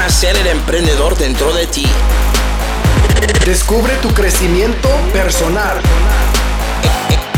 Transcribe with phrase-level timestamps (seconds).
[0.00, 1.84] nacer el emprendedor dentro de ti.
[3.44, 5.76] Descubre tu crecimiento personal.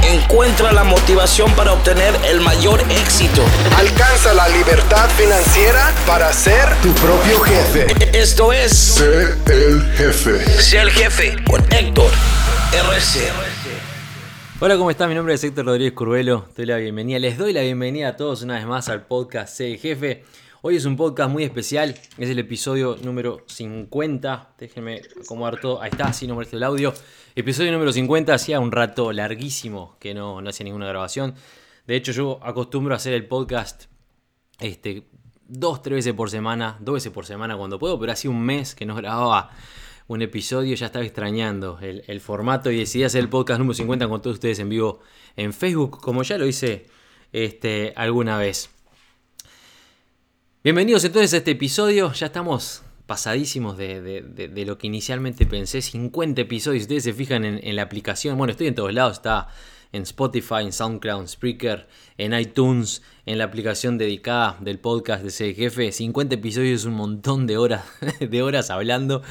[0.04, 3.42] Encuentra la motivación para obtener el mayor éxito.
[3.76, 7.86] Alcanza la libertad financiera para ser tu propio jefe.
[8.16, 10.62] Esto es Sé el jefe.
[10.62, 12.12] Sé el jefe con Héctor
[12.72, 13.28] RC.
[14.60, 15.08] Hola, ¿cómo están?
[15.08, 16.46] Mi nombre es Héctor Rodríguez Curvelo.
[16.56, 17.18] Doy la bienvenida.
[17.18, 20.22] Les doy la bienvenida a todos una vez más al podcast Sé el Jefe.
[20.64, 21.96] Hoy es un podcast muy especial.
[22.18, 24.54] Es el episodio número 50.
[24.56, 25.82] Déjenme acomodar todo.
[25.82, 26.94] Ahí está, así no molesta el audio.
[27.34, 28.32] Episodio número 50.
[28.32, 31.34] Hacía un rato larguísimo que no, no hacía ninguna grabación.
[31.88, 33.86] De hecho, yo acostumbro a hacer el podcast
[34.60, 35.08] este,
[35.48, 36.78] dos, tres veces por semana.
[36.78, 37.98] Dos veces por semana cuando puedo.
[37.98, 39.50] Pero hacía un mes que no grababa
[40.06, 44.06] un episodio, ya estaba extrañando el, el, formato y decidí hacer el podcast número 50
[44.06, 45.00] con todos ustedes en vivo
[45.34, 46.86] en Facebook, como ya lo hice
[47.32, 48.70] este, alguna vez.
[50.64, 56.82] Bienvenidos entonces a este episodio, ya estamos pasadísimos de, lo que inicialmente pensé, 50 episodios,
[56.82, 59.48] si ustedes se fijan en, la aplicación, bueno, estoy en todos lados, está
[59.90, 65.52] en Spotify, en SoundCloud, en Spreaker, en iTunes, en la aplicación dedicada del podcast de
[65.52, 67.84] jefe, 50 episodios es un montón de horas,
[68.20, 69.22] de horas hablando.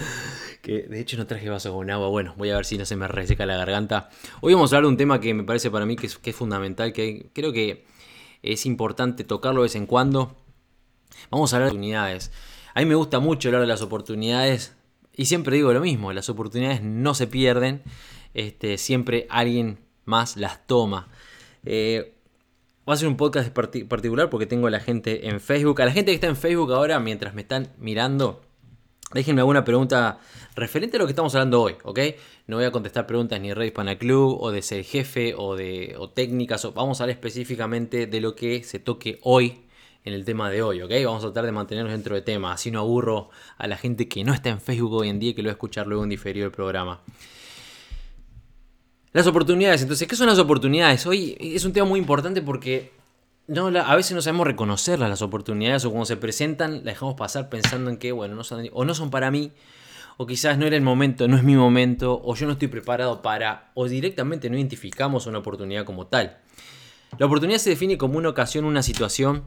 [0.61, 2.09] Que de hecho no traje vaso con agua.
[2.09, 4.09] Bueno, voy a ver si no se me reseca la garganta.
[4.41, 6.93] Hoy vamos a hablar de un tema que me parece para mí que es fundamental,
[6.93, 7.85] que creo que
[8.43, 10.35] es importante tocarlo de vez en cuando.
[11.29, 12.31] Vamos a hablar de oportunidades.
[12.73, 14.75] A mí me gusta mucho hablar de las oportunidades
[15.13, 17.83] y siempre digo lo mismo, las oportunidades no se pierden,
[18.33, 21.09] este, siempre alguien más las toma.
[21.65, 22.15] Eh,
[22.83, 25.79] Voy a hacer un podcast particular porque tengo a la gente en Facebook.
[25.83, 28.41] A la gente que está en Facebook ahora, mientras me están mirando,
[29.13, 30.19] Déjenme alguna pregunta
[30.55, 31.99] referente a lo que estamos hablando hoy, ¿ok?
[32.47, 35.97] No voy a contestar preguntas ni de Red Hispana o de ser jefe o de
[36.13, 36.65] técnicas.
[36.73, 39.65] Vamos a hablar específicamente de lo que se toque hoy
[40.03, 40.91] en el tema de hoy, ¿ok?
[41.05, 42.53] Vamos a tratar de mantenernos dentro de tema.
[42.53, 45.33] Así no aburro a la gente que no está en Facebook hoy en día y
[45.33, 47.01] que lo va a escuchar luego en diferido el programa.
[49.13, 51.05] Las oportunidades, entonces, ¿qué son las oportunidades?
[51.05, 52.91] Hoy es un tema muy importante porque
[53.47, 57.49] no, a veces no sabemos reconocerlas las oportunidades o cuando se presentan las dejamos pasar
[57.49, 59.51] pensando en que, bueno, no son, o no son para mí,
[60.17, 63.21] o quizás no era el momento, no es mi momento, o yo no estoy preparado
[63.21, 66.37] para, o directamente no identificamos una oportunidad como tal.
[67.17, 69.43] La oportunidad se define como una ocasión, una situación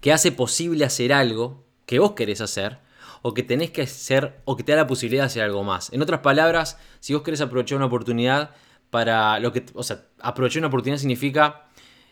[0.00, 2.78] que hace posible hacer algo que vos querés hacer,
[3.22, 5.92] o que tenés que hacer, o que te da la posibilidad de hacer algo más.
[5.92, 8.54] En otras palabras, si vos querés aprovechar una oportunidad
[8.90, 11.68] para lo que, o sea, aprovechar una oportunidad significa...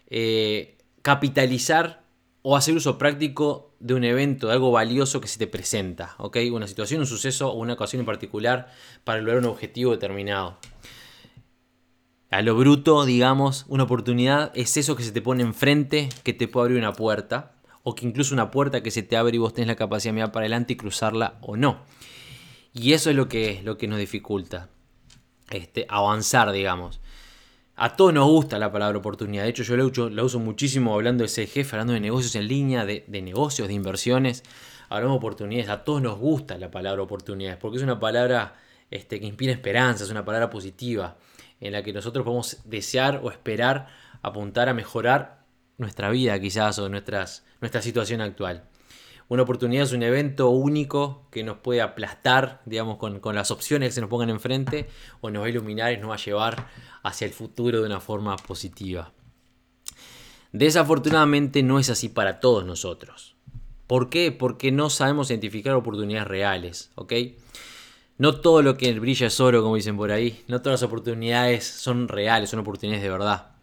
[0.08, 0.76] Eh,
[1.06, 2.02] capitalizar
[2.42, 6.38] o hacer uso práctico de un evento, de algo valioso que se te presenta, ¿ok?
[6.52, 8.72] Una situación, un suceso o una ocasión en particular
[9.04, 10.58] para lograr un objetivo determinado.
[12.28, 16.48] A lo bruto, digamos, una oportunidad es eso que se te pone enfrente, que te
[16.48, 17.54] puede abrir una puerta,
[17.88, 20.14] o que incluso una puerta que se te abre y vos tenés la capacidad de
[20.14, 21.84] mirar para adelante y cruzarla o no.
[22.72, 24.70] Y eso es lo que, lo que nos dificulta
[25.50, 27.00] este, avanzar, digamos.
[27.76, 29.44] A todos nos gusta la palabra oportunidad.
[29.44, 32.48] De hecho, yo la uso, uso muchísimo hablando de ese jefe, hablando de negocios en
[32.48, 34.42] línea, de, de, negocios, de inversiones.
[34.88, 35.70] Hablamos de oportunidades.
[35.70, 38.56] A todos nos gusta la palabra oportunidades porque es una palabra
[38.90, 41.18] este, que inspira esperanza, es una palabra positiva
[41.60, 43.86] en la que nosotros podemos desear o esperar
[44.22, 45.45] apuntar a mejorar
[45.78, 48.64] nuestra vida quizás o nuestras, nuestra situación actual.
[49.28, 53.88] Una oportunidad es un evento único que nos puede aplastar, digamos, con, con, las opciones
[53.88, 54.88] que se nos pongan enfrente,
[55.20, 56.68] o nos va a iluminar y nos va a llevar
[57.02, 59.12] hacia el futuro de una forma positiva.
[60.52, 63.34] Desafortunadamente no es así para todos nosotros.
[63.88, 64.30] ¿Por qué?
[64.32, 67.12] Porque no sabemos identificar oportunidades reales, ¿ok?
[68.18, 70.42] No todo lo que brilla es oro, como dicen por ahí.
[70.48, 73.55] No todas las oportunidades son reales, son oportunidades de verdad.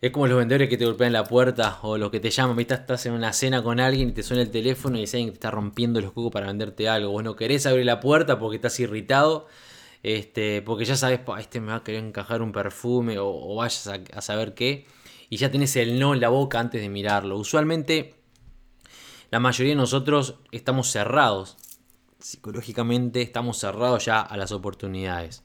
[0.00, 2.74] Es como los vendedores que te golpean la puerta o los que te llaman, ¿viste?
[2.74, 5.34] estás en una cena con alguien y te suena el teléfono y dicen que te
[5.34, 7.10] está rompiendo los cucos para venderte algo.
[7.10, 9.48] Vos no querés abrir la puerta porque estás irritado,
[10.04, 13.98] este, porque ya sabes, este me va a querer encajar un perfume o, vayas a,
[14.14, 14.86] a, saber qué,
[15.30, 17.36] y ya tenés el no en la boca antes de mirarlo.
[17.36, 18.14] Usualmente
[19.32, 21.56] la mayoría de nosotros estamos cerrados,
[22.20, 25.42] psicológicamente estamos cerrados ya a las oportunidades.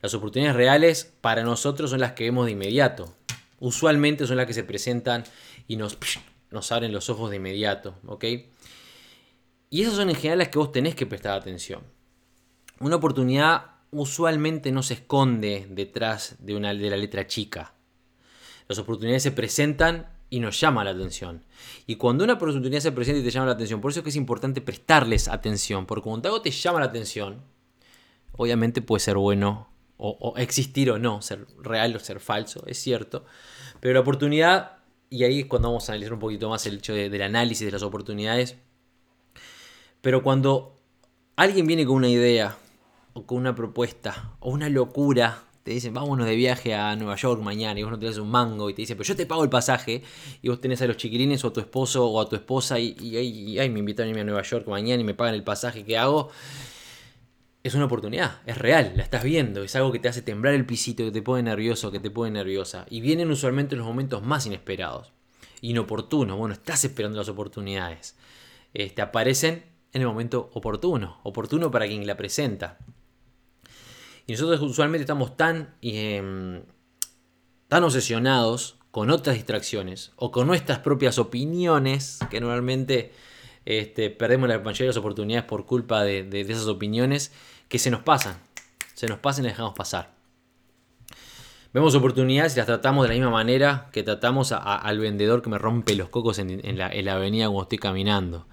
[0.00, 3.16] Las oportunidades reales para nosotros son las que vemos de inmediato
[3.60, 5.24] usualmente son las que se presentan
[5.68, 5.96] y nos,
[6.50, 8.24] nos abren los ojos de inmediato, ¿ok?
[9.70, 11.82] Y esas son en general las que vos tenés que prestar atención.
[12.80, 17.74] Una oportunidad usualmente no se esconde detrás de, una, de la letra chica.
[18.66, 21.44] Las oportunidades se presentan y nos llama la atención.
[21.86, 24.10] Y cuando una oportunidad se presenta y te llama la atención, por eso es que
[24.10, 27.42] es importante prestarles atención, porque cuando algo te llama la atención,
[28.32, 29.69] obviamente puede ser bueno
[30.02, 33.24] o, existir o no, ser real o ser falso, es cierto.
[33.80, 34.78] Pero la oportunidad,
[35.10, 37.66] y ahí es cuando vamos a analizar un poquito más el hecho de, del análisis
[37.66, 38.56] de las oportunidades,
[40.00, 40.78] Pero cuando
[41.36, 42.56] alguien viene con una idea,
[43.12, 47.42] o con una propuesta, o una locura, te dicen, vámonos de viaje a Nueva York
[47.42, 49.50] mañana, y vos no tenés un mango, y te dicen, pero yo te pago el
[49.50, 50.02] pasaje,
[50.40, 52.96] y vos tenés a los chiquilines o a tu esposo o a tu esposa, y,
[53.58, 55.98] ay, me invitan a irme a Nueva York mañana y me pagan el pasaje, ¿qué
[55.98, 56.30] hago?
[57.62, 60.64] Es una oportunidad, es real, la estás viendo, es algo que te hace temblar el
[60.64, 62.86] pisito, que te pone nervioso, que te pone nerviosa.
[62.88, 65.12] Y vienen usualmente en los momentos más inesperados,
[65.60, 66.38] inoportunos.
[66.38, 68.16] Bueno, estás esperando las oportunidades.
[68.72, 72.78] Este, aparecen en el momento oportuno, oportuno para quien la presenta.
[74.26, 76.62] Y nosotros usualmente estamos tan, em,
[77.68, 83.12] tan obsesionados con otras distracciones o con nuestras propias opiniones, que normalmente
[83.64, 87.32] este, perdemos la mayoría de las oportunidades por culpa de, esas opiniones,
[87.68, 88.36] que se nos pasan,
[88.94, 90.12] se nos pasan y las dejamos pasar.
[91.72, 95.58] Vemos oportunidades y las tratamos de la misma manera que tratamos al vendedor que me
[95.58, 98.46] rompe los cocos en, la, avenida cuando estoy caminando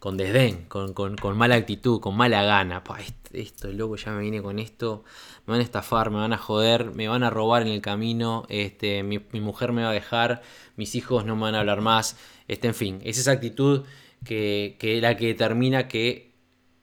[0.00, 2.84] con desdén, con, mala actitud, con mala gana.
[2.84, 2.98] Pa,
[3.32, 5.02] esto, loco, ya me vine con esto,
[5.46, 8.44] me van a estafar, me van a joder, me van a robar en el camino,
[8.50, 10.42] este, mi, mujer me va a dejar,
[10.76, 12.18] mis hijos no me van a hablar más,
[12.48, 13.84] este, en fin, es esa actitud
[14.24, 16.32] que, la que determina que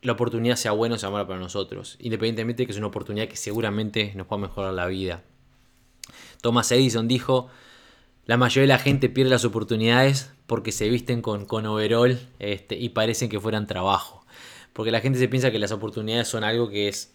[0.02, 3.28] la oportunidad sea buena o sea mala para nosotros, independientemente de que es una oportunidad
[3.28, 5.24] que seguramente nos pueda mejorar la vida.
[6.42, 7.50] Thomas Edison dijo,
[8.26, 12.78] la mayoría de la gente pierde las oportunidades porque se visten con, con overall este,
[12.78, 14.26] y parecen que fueran trabajo.
[14.74, 17.14] Porque la gente se piensa que las oportunidades son algo que es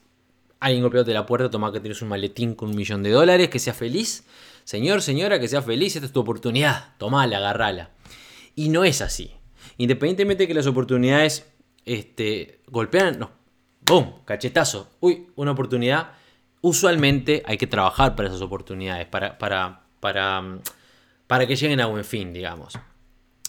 [0.61, 3.59] alguien golpeándote la puerta, toma que tienes un maletín con un millón de dólares, que
[3.59, 4.25] sea feliz.
[4.65, 7.91] Señor, señora, que sea feliz, esta es tu oportunidad, tomala, agarrala.
[8.55, 9.36] Y no es así.
[9.79, 11.47] Independientemente de que las oportunidades
[11.85, 14.25] este, golpean, no.
[14.25, 14.91] Cachetazo.
[15.01, 16.13] Uy, una oportunidad.
[16.61, 20.59] Usualmente hay que trabajar para esas oportunidades, para, para, para,
[21.27, 22.75] para que lleguen a buen fin, digamos.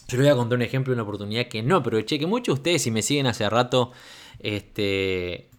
[0.06, 2.54] Yo les voy a contar un ejemplo de una oportunidad que no aproveché, que muchos
[2.54, 3.92] de ustedes, si me siguen hace rato,
[4.38, 5.50] este,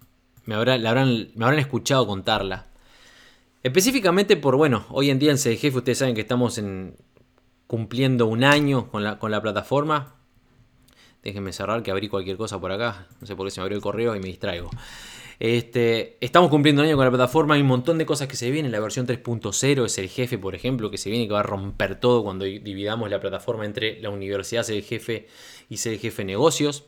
[0.45, 2.67] me, habrán, me habrán escuchado contarla.
[3.61, 6.95] Específicamente por, bueno, hoy en día en CDGF ustedes saben que estamos en,
[7.67, 10.15] cumpliendo un año con la, con la plataforma.
[11.23, 13.07] Déjenme cerrar que abrí cualquier cosa por acá.
[13.19, 14.69] No sé por qué se me abrió el correo y me distraigo.
[15.39, 18.51] Este, estamos cumpliendo un año con la plataforma, hay un montón de cosas que se
[18.51, 18.71] vienen.
[18.71, 21.99] La versión 3.0 es el jefe, por ejemplo, que se viene que va a romper
[21.99, 25.27] todo cuando dividamos la plataforma entre la universidad ser el jefe
[25.69, 26.85] y ser el jefe negocios.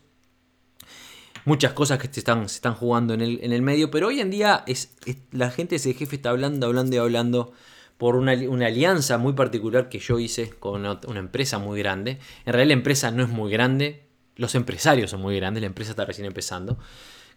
[1.46, 4.64] Muchas cosas que se están, se están jugando en el, medio, pero hoy en día
[4.68, 4.96] es,
[5.32, 7.54] la gente de jefe está hablando, hablando y hablando
[7.98, 12.20] por una, alianza muy particular que yo hice con una, una empresa muy grande.
[12.46, 15.92] En realidad la empresa no es muy grande, los empresarios son muy grandes, la empresa
[15.92, 16.78] está recién empezando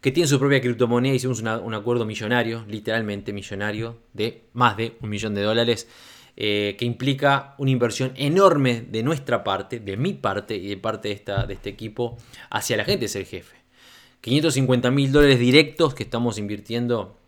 [0.05, 1.15] que tiene su propia criptomoneda.
[1.15, 5.89] Hicimos un acuerdo millonario, literalmente millonario, de más de un millón de dólares,
[6.37, 11.09] eh, que implica una inversión enorme de nuestra parte, de mi parte y de parte
[11.09, 12.19] de, esta, de este equipo,
[12.51, 13.57] hacia la gente, es el jefe.
[14.21, 17.19] 550 mil dólares directos que estamos invirtiendo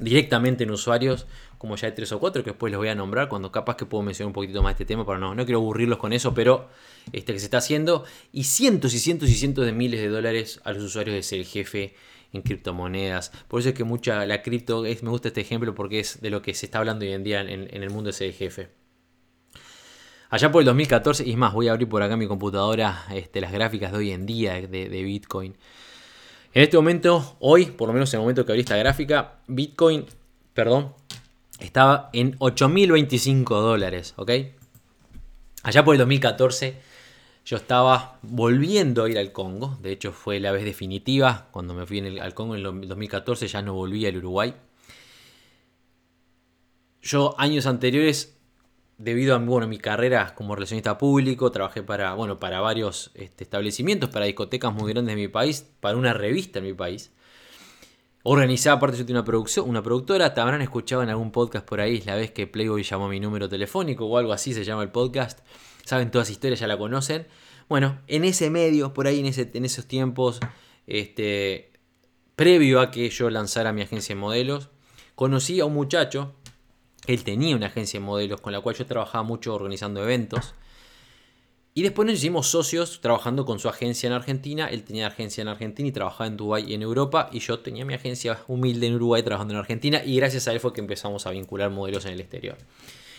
[0.00, 1.28] directamente en usuarios,
[1.58, 3.84] como ya hay tres o cuatro que después les voy a nombrar, cuando capaz que
[3.84, 6.68] puedo mencionar un poquito más este tema, pero no, no quiero aburrirlos con eso, pero
[7.12, 10.60] este que se está haciendo, y cientos y cientos y cientos de miles de dólares
[10.64, 11.94] a los usuarios de ser el jefe
[12.32, 13.32] en criptomonedas.
[13.48, 16.30] Por eso es que mucha la cripto, es, me gusta este ejemplo porque es de
[16.30, 18.70] lo que se está hablando hoy en día en, el mundo de ser el jefe.
[20.30, 23.40] Allá por el 2014, y es más, voy a abrir por acá mi computadora este,
[23.40, 25.56] las gráficas de hoy en día de Bitcoin.
[26.54, 30.06] En este momento, hoy, por lo menos en el momento que abrí esta gráfica, Bitcoin,
[30.54, 30.94] perdón,
[31.58, 34.30] estaba en 8.025 dólares, ¿ok?
[35.62, 36.76] Allá por el 2014
[37.44, 41.86] yo estaba volviendo a ir al Congo, de hecho fue la vez definitiva, cuando me
[41.86, 44.54] fui al Congo en el 2014 ya no volví al Uruguay.
[47.00, 48.38] Yo años anteriores,
[48.98, 54.10] debido a bueno, mi carrera como relacionista público, trabajé para, bueno, para varios este, establecimientos,
[54.10, 57.12] para discotecas muy grandes de mi país, para una revista en mi país.
[58.24, 61.80] Organizaba aparte yo tenía una producción, una productora, te habrán escuchado en algún podcast por
[61.80, 64.90] ahí, la vez que Playboy llamó mi número telefónico o algo así se llama el
[64.90, 65.40] podcast.
[65.84, 67.26] Saben todas historias, ya la conocen.
[67.68, 70.40] Bueno, en ese medio, por ahí en, ese, en esos tiempos,
[70.86, 71.72] este,
[72.34, 74.70] previo a que yo lanzara mi agencia de modelos,
[75.14, 76.34] conocí a un muchacho,
[77.06, 80.54] él tenía una agencia de modelos con la cual yo trabajaba mucho organizando eventos.
[81.78, 84.66] Y después nos hicimos socios trabajando con su agencia en Argentina.
[84.66, 87.30] Él tenía agencia en Argentina y trabajaba en Dubái y en Europa.
[87.30, 90.02] Y yo tenía mi agencia humilde en Uruguay trabajando en Argentina.
[90.04, 92.58] Y gracias a él fue que empezamos a vincular modelos en el exterior.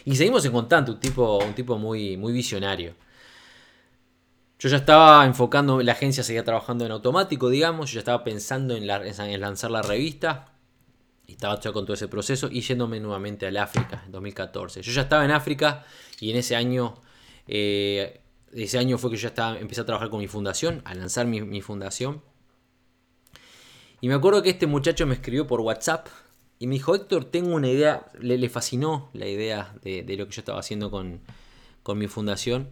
[0.04, 2.96] Y seguimos en contacto, un tipo, un tipo muy, muy visionario.
[4.60, 7.90] Yo ya estaba enfocando, la agencia seguía trabajando en automático, digamos.
[7.92, 10.52] Yo ya estaba pensando en, lanzar la revista.
[11.28, 14.82] Y estaba ya con todo ese proceso y yéndome nuevamente al África en 2014.
[14.82, 15.86] Yo ya estaba en África
[16.20, 16.96] y en ese año
[17.48, 18.20] eh,
[18.54, 21.62] ese año fue que yo estaba, empecé a trabajar con mi fundación, a lanzar mi,
[21.62, 22.22] fundación.
[24.02, 26.08] Y me acuerdo que este muchacho me escribió por WhatsApp
[26.58, 30.42] y me dijo, Héctor, tengo una idea, le, fascinó la idea de, lo que yo
[30.42, 31.22] estaba haciendo con,
[31.96, 32.70] mi fundación.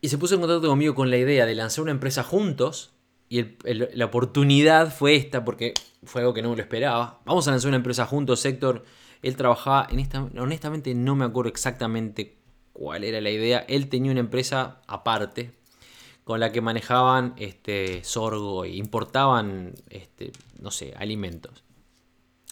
[0.00, 2.92] Y se puso en contacto conmigo con la idea de lanzar una empresa juntos.
[3.28, 5.74] Y la oportunidad fue esta, porque
[6.04, 7.20] fue algo que no me lo esperaba.
[7.24, 8.84] Vamos a lanzar una empresa juntos, Héctor.
[9.20, 12.41] Él trabajaba en esta, honestamente no me acuerdo exactamente
[12.72, 13.64] cuál era la idea.
[13.68, 15.52] Él tenía una empresa aparte,
[16.24, 21.64] con la que manejaban este, sorgo e importaban, este, no sé, alimentos.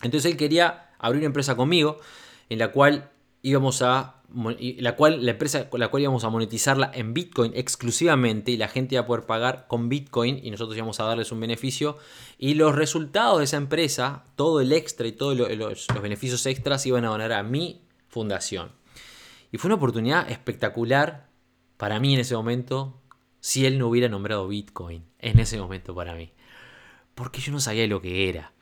[0.02, 1.98] Entonces él quería abrir una empresa conmigo
[2.48, 3.10] en la cual
[3.42, 8.52] íbamos a la cual la empresa con la cual íbamos a monetizarla en Bitcoin exclusivamente
[8.52, 11.40] y la gente iba a poder pagar con Bitcoin y nosotros íbamos a darles un
[11.40, 11.98] beneficio
[12.38, 16.86] y los resultados de esa empresa, todo el extra y todos los, los beneficios extras
[16.86, 18.79] iban a donar a mi fundación.
[19.52, 21.28] Y fue una oportunidad espectacular
[21.76, 23.00] para mí en ese momento
[23.40, 26.32] si él no hubiera nombrado Bitcoin en ese momento para mí.
[27.14, 28.52] Porque yo no sabía lo que era.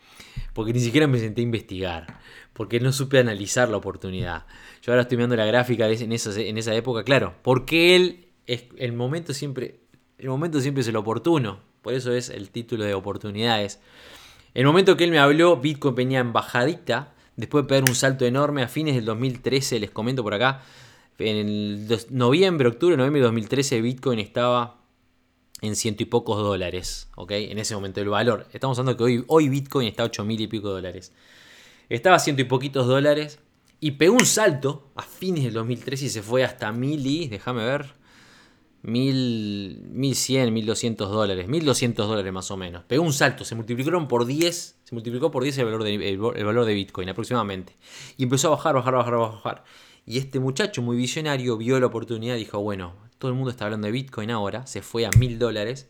[0.53, 2.21] Porque ni siquiera me senté a investigar.
[2.53, 4.47] Porque no supe analizar la oportunidad.
[4.83, 7.35] Yo ahora estoy viendo la gráfica en, esa, en esa época, claro.
[7.43, 9.81] Porque él, es, el momento siempre,
[10.19, 11.61] el momento siempre es el oportuno.
[11.83, 13.81] Por eso es el título de oportunidades.
[14.55, 17.15] El momento que él me habló, Bitcoin venía en bajadita.
[17.39, 20.61] Después de pegar un salto enorme a fines del 2013, les comento por acá,
[21.19, 24.81] en el noviembre, octubre, noviembre de 2013 Bitcoin estaba
[25.61, 27.31] en ciento y pocos dólares, ¿ok?
[27.31, 28.49] En ese momento el valor.
[28.53, 31.13] Estamos hablando que hoy, hoy Bitcoin está a 8 mil y pico dólares.
[31.89, 33.39] Estaba a ciento y poquitos dólares
[33.79, 37.65] y pegó un salto a fines del 2013 y se fue hasta mil y, déjame
[37.65, 37.95] ver,
[38.83, 42.85] mil, mil cien, mil doscientos dólares, mil doscientos dólares más o menos.
[42.85, 46.19] Pegó un salto, se multiplicaron por 10, se multiplicó por 10 el valor de, el
[46.19, 47.77] valor de Bitcoin aproximadamente.
[48.17, 49.65] Y empezó a bajar, bajar, bajar, bajar.
[50.07, 53.65] Y este muchacho muy visionario vio la oportunidad y dijo, bueno, todo el mundo está
[53.65, 55.89] hablando de Bitcoin ahora, se fue a mil dólares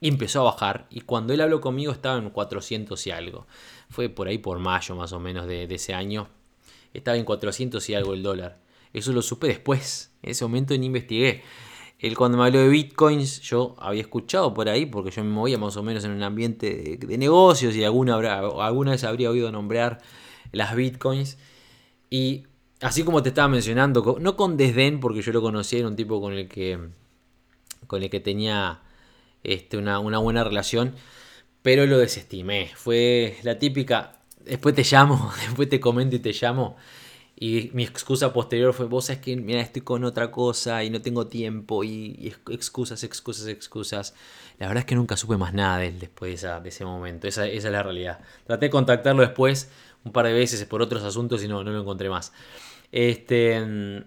[0.00, 0.86] y empezó a bajar.
[0.90, 3.46] Y cuando él habló conmigo estaba en 400 y algo.
[3.90, 6.28] Fue por ahí por mayo más o menos de, ese año.
[6.94, 8.60] Estaba en 400 y algo el dólar.
[8.92, 10.12] Eso lo supe después.
[10.22, 11.42] En ese momento ni investigué.
[11.98, 15.58] Él cuando me habló de bitcoins, yo había escuchado por ahí, porque yo me movía
[15.58, 19.98] más o menos en un ambiente de, negocios y alguna, alguna vez habría oído nombrar
[20.52, 21.38] las bitcoins.
[22.08, 22.44] Y
[22.80, 26.20] así como te estaba mencionando, no con desdén, porque yo lo conocía, era un tipo
[26.20, 26.78] con el que,
[27.86, 28.80] con el que tenía
[29.42, 30.94] este, una, buena relación,
[31.62, 32.70] pero lo desestimé.
[32.74, 36.76] Fue la típica, después te llamo, después te comento y te llamo.
[37.40, 41.00] Y mi excusa posterior fue, vos sabés que, mira, estoy con otra cosa y no
[41.00, 44.14] tengo tiempo y, excusas, excusas, excusas.
[44.58, 47.28] La verdad es que nunca supe más nada de él después de, ese momento.
[47.28, 48.18] Esa, esa, es la realidad.
[48.44, 49.70] Traté de contactarlo después
[50.04, 52.32] un par de veces por otros asuntos y no, no lo encontré más.
[52.90, 54.04] Este,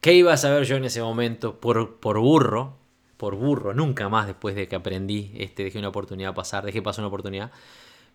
[0.00, 1.60] ¿Qué iba a saber yo en ese momento?
[1.60, 2.78] Por, por burro,
[3.18, 7.02] por burro, nunca más después de que aprendí, este, dejé una oportunidad pasar, dejé pasar
[7.02, 7.50] una oportunidad,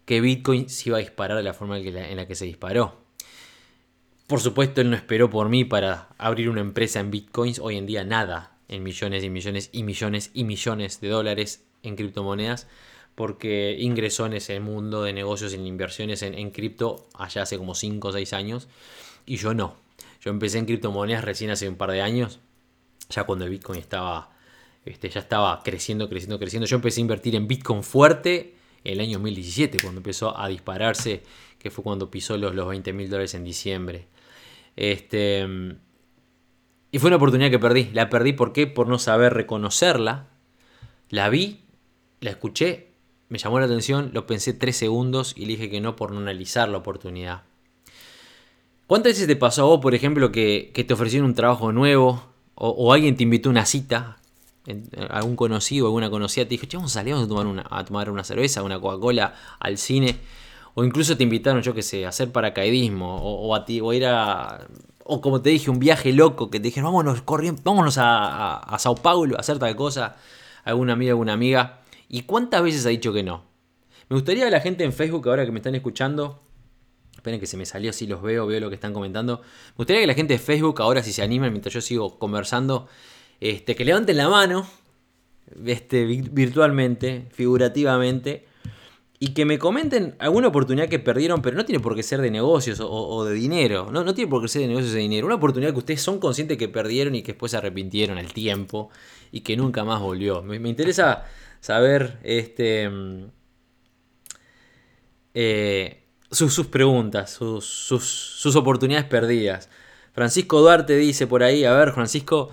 [0.06, 3.03] que Bitcoin se iba a disparar de la forma en la que se disparó.
[4.28, 7.60] Por supuesto, él no esperó por mí para abrir una empresa en Bitcoins.
[7.60, 11.96] Hoy en día nada en millones y millones y millones y millones de dólares en
[11.96, 12.68] criptomonedas
[13.16, 17.76] porque ingresó en ese mundo de negocios y inversiones en, en cripto allá hace como
[17.76, 18.68] 5 o 6 años
[19.26, 19.76] y yo no.
[20.22, 22.40] Yo empecé en criptomonedas recién hace un par de años,
[23.10, 24.32] ya cuando el Bitcoin estaba,
[24.86, 26.66] este, ya estaba creciendo, creciendo, creciendo.
[26.66, 31.24] Yo empecé a invertir en Bitcoin fuerte el año 2017, cuando empezó a dispararse,
[31.60, 34.08] que fue cuando pisó los, los 20 mil dólares en diciembre.
[34.76, 35.46] Este,
[36.92, 37.90] y fue una oportunidad que perdí.
[37.94, 38.68] La perdí ¿por qué?
[38.68, 40.28] Por no saber reconocerla.
[41.10, 41.62] La vi,
[42.22, 42.94] la escuché,
[43.30, 46.70] me llamó la atención, lo pensé tres segundos y dije que no por no analizar
[46.70, 47.42] la oportunidad.
[48.86, 52.94] ¿Cuántas veces te pasó a vos, por ejemplo, que, te ofrecieron un trabajo nuevo o,
[52.94, 54.20] alguien te invitó a una cita?
[55.10, 58.10] algún conocido, alguna conocida te dijo, che, vamos a salir a tomar una, a tomar
[58.12, 60.20] una cerveza, una Coca-Cola, al cine.
[60.76, 63.18] O incluso te invitaron, yo qué sé, a hacer paracaidismo.
[63.18, 64.68] O, a ti, o ir a.
[65.04, 68.80] O como te dije, un viaje loco que te dijeron, vámonos corriendo, vámonos a, a,
[68.80, 70.16] Sao Paulo a hacer tal cosa.
[70.64, 71.82] Alguna amiga, alguna amiga.
[72.10, 73.44] ¿Y cuántas veces ha dicho que no?
[74.10, 76.44] Me gustaría que la gente en Facebook, ahora que me están escuchando,
[77.24, 79.40] Esperen que se me salió, si los veo, veo lo que están comentando.
[79.40, 82.90] Me gustaría que la gente de Facebook, ahora si se animan, mientras yo sigo conversando,
[83.40, 84.68] este, que levanten la mano,
[85.66, 88.46] este, virtualmente, figurativamente,
[89.24, 92.30] y que me comenten alguna oportunidad que perdieron, pero no tiene por qué ser de
[92.30, 93.90] negocios o, de dinero.
[93.90, 95.26] No, no tiene por qué ser de negocios o de dinero.
[95.26, 98.90] Una oportunidad que ustedes son conscientes que perdieron y que después se arrepintieron al tiempo
[99.32, 100.44] y que nunca más volvió.
[100.44, 101.24] Me, me interesa
[101.62, 102.90] saber este.
[102.90, 103.28] Mm,
[105.36, 109.70] eh, sus, preguntas, sus, sus, oportunidades perdidas.
[110.12, 112.50] Francisco Duarte dice por ahí, a ver, Francisco,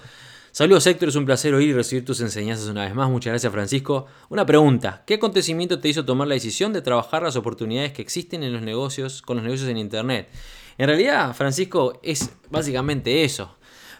[0.52, 3.08] Saludos Héctor, es un placer oír y recibir tus enseñanzas una vez más.
[3.08, 4.06] Muchas gracias Francisco.
[4.30, 8.42] Una pregunta, ¿qué acontecimiento te hizo tomar la decisión de trabajar las oportunidades que existen
[8.42, 10.28] en los negocios, con los negocios en Internet?
[10.76, 13.56] En realidad, Francisco, es básicamente eso.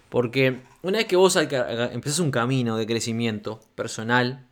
[0.09, 4.49] Porque una vez que vos empezás un camino de crecimiento personal,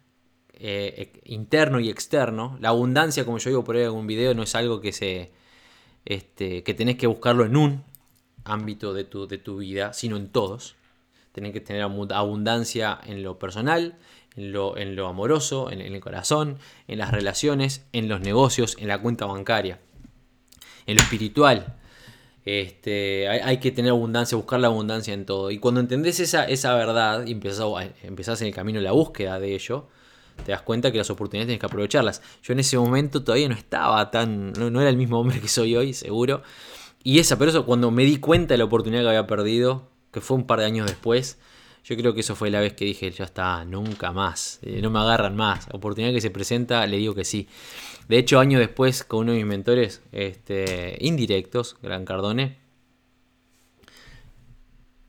[0.52, 4.45] eh, interno y externo, la abundancia, como yo digo por ahí en algún video, no
[4.45, 5.33] es algo que se
[6.05, 7.85] este, que tenés que buscarlo en un
[8.45, 10.78] ámbito de tu, de tu vida, sino en todos.
[11.33, 13.99] Tenés que tener abundancia en lo personal,
[14.37, 18.89] en lo, en lo amoroso, en, el corazón, en las relaciones, en los negocios, en
[18.89, 19.81] la cuenta bancaria,
[20.87, 21.77] en lo espiritual.
[22.45, 25.51] Este, hay, que tener abundancia, buscar la abundancia en todo.
[25.51, 29.55] Y cuando entendés esa, esa verdad y empezás, en el camino de la búsqueda de
[29.55, 29.89] ello,
[30.47, 32.23] te das cuenta que las oportunidades tienes que aprovecharlas.
[32.43, 35.49] Yo en ese momento todavía no estaba tan, no, no, era el mismo hombre que
[35.49, 36.43] soy hoy, seguro.
[37.03, 40.21] Y esa, pero eso cuando me di cuenta de la oportunidad que había perdido, que
[40.21, 41.38] fue un par de años después,
[41.85, 44.91] yo creo que eso fue la vez que dije, ya está, nunca más, eh, no
[44.91, 45.69] me agarran más.
[45.73, 47.49] Oportunidad que se presenta, le digo que sí.
[48.09, 52.59] De hecho, años después, con uno de mis mentores este, indirectos, Gran Cardone.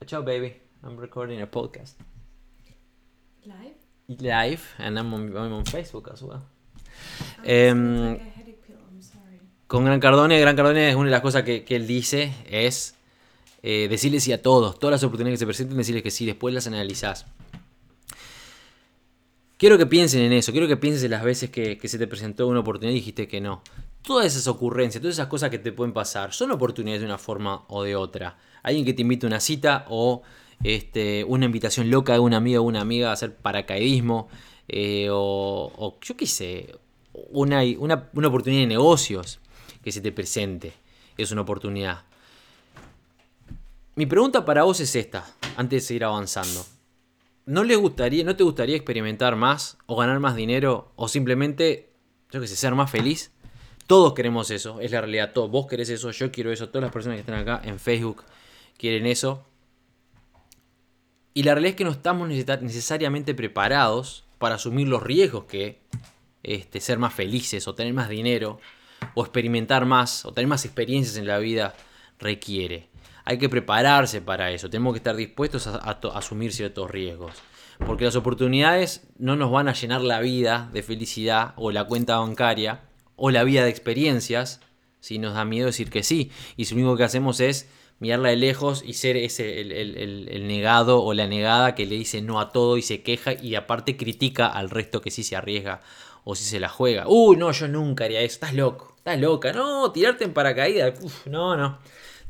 [0.06, 0.54] Chao, baby.
[0.82, 2.00] I'm recording a podcast.
[3.44, 3.76] Live?
[4.08, 6.40] Live, and I'm on, Facebook as well.
[7.44, 8.18] Em,
[9.66, 12.96] con Gran Cardone, Gran Cardone es una de las cosas que, que él dice, es
[13.62, 16.54] eh, decirles sí a todos, todas las oportunidades que se presenten, decirles que sí, después
[16.54, 17.26] las analizás.
[19.60, 22.48] Quiero que piensen en eso, quiero que pienses en las veces que, se te presentó
[22.48, 23.62] una oportunidad y dijiste que no.
[24.00, 27.66] Todas esas ocurrencias, todas esas cosas que te pueden pasar, son oportunidades de una forma
[27.68, 28.38] o de otra.
[28.62, 30.22] Alguien que te invita a una cita o
[30.64, 34.28] este, una invitación loca de un amigo o una amiga a hacer paracaidismo
[34.66, 36.74] eh, o, yo qué sé,
[37.12, 39.40] una, una, una oportunidad de negocios
[39.84, 40.72] que se te presente.
[41.18, 42.04] Es una oportunidad.
[44.00, 46.64] Mi pregunta para vos es esta, antes de seguir avanzando.
[47.44, 51.92] ¿No, les gustaría, ¿No te gustaría experimentar más o ganar más dinero o simplemente,
[52.30, 53.30] yo qué ser más feliz?
[53.86, 55.34] Todos queremos eso, es la realidad.
[55.34, 58.24] Todos, vos querés eso, yo quiero eso, todas las personas que están acá en Facebook
[58.78, 59.44] quieren eso.
[61.34, 65.82] Y la realidad es que no estamos necesariamente preparados para asumir los riesgos que
[66.42, 68.60] este, ser más felices o tener más dinero
[69.12, 71.74] o experimentar más o tener más experiencias en la vida
[72.18, 72.89] requiere
[73.24, 77.34] hay que prepararse para eso, tenemos que estar dispuestos a, asumir ciertos riesgos.
[77.86, 82.18] Porque las oportunidades no nos van a llenar la vida de felicidad o la cuenta
[82.18, 82.82] bancaria
[83.16, 84.60] o la vida de experiencias
[85.00, 86.30] si nos da miedo decir que sí.
[86.56, 91.02] Y si lo único que hacemos es mirarla de lejos y ser ese el, negado
[91.02, 94.46] o la negada que le dice no a todo y se queja y aparte critica
[94.46, 95.80] al resto que sí se arriesga
[96.24, 97.04] o si se la juega.
[97.08, 101.56] Uy, no, yo nunca haría eso, estás loco, estás loca, no, tirarte en paracaídas, no,
[101.56, 101.78] no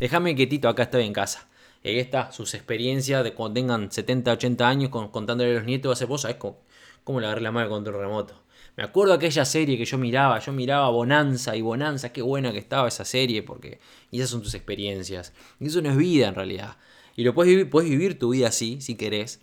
[0.00, 1.48] déjame quietito, acá estoy en casa.
[1.82, 5.92] Y ahí está, sus experiencias de cuando tengan 70, 80 años contándole a los nietos,
[5.92, 8.34] hace vos sabés cómo, le agarré la mano con control remoto.
[8.76, 12.58] Me acuerdo aquella serie que yo miraba, yo miraba Bonanza y Bonanza, qué buena que
[12.58, 13.80] estaba esa serie, porque
[14.12, 15.32] esas son tus experiencias.
[15.58, 16.76] Y eso no es vida en realidad.
[17.16, 19.40] Y lo puedes vivir, puedes vivir tu vida así, si querés,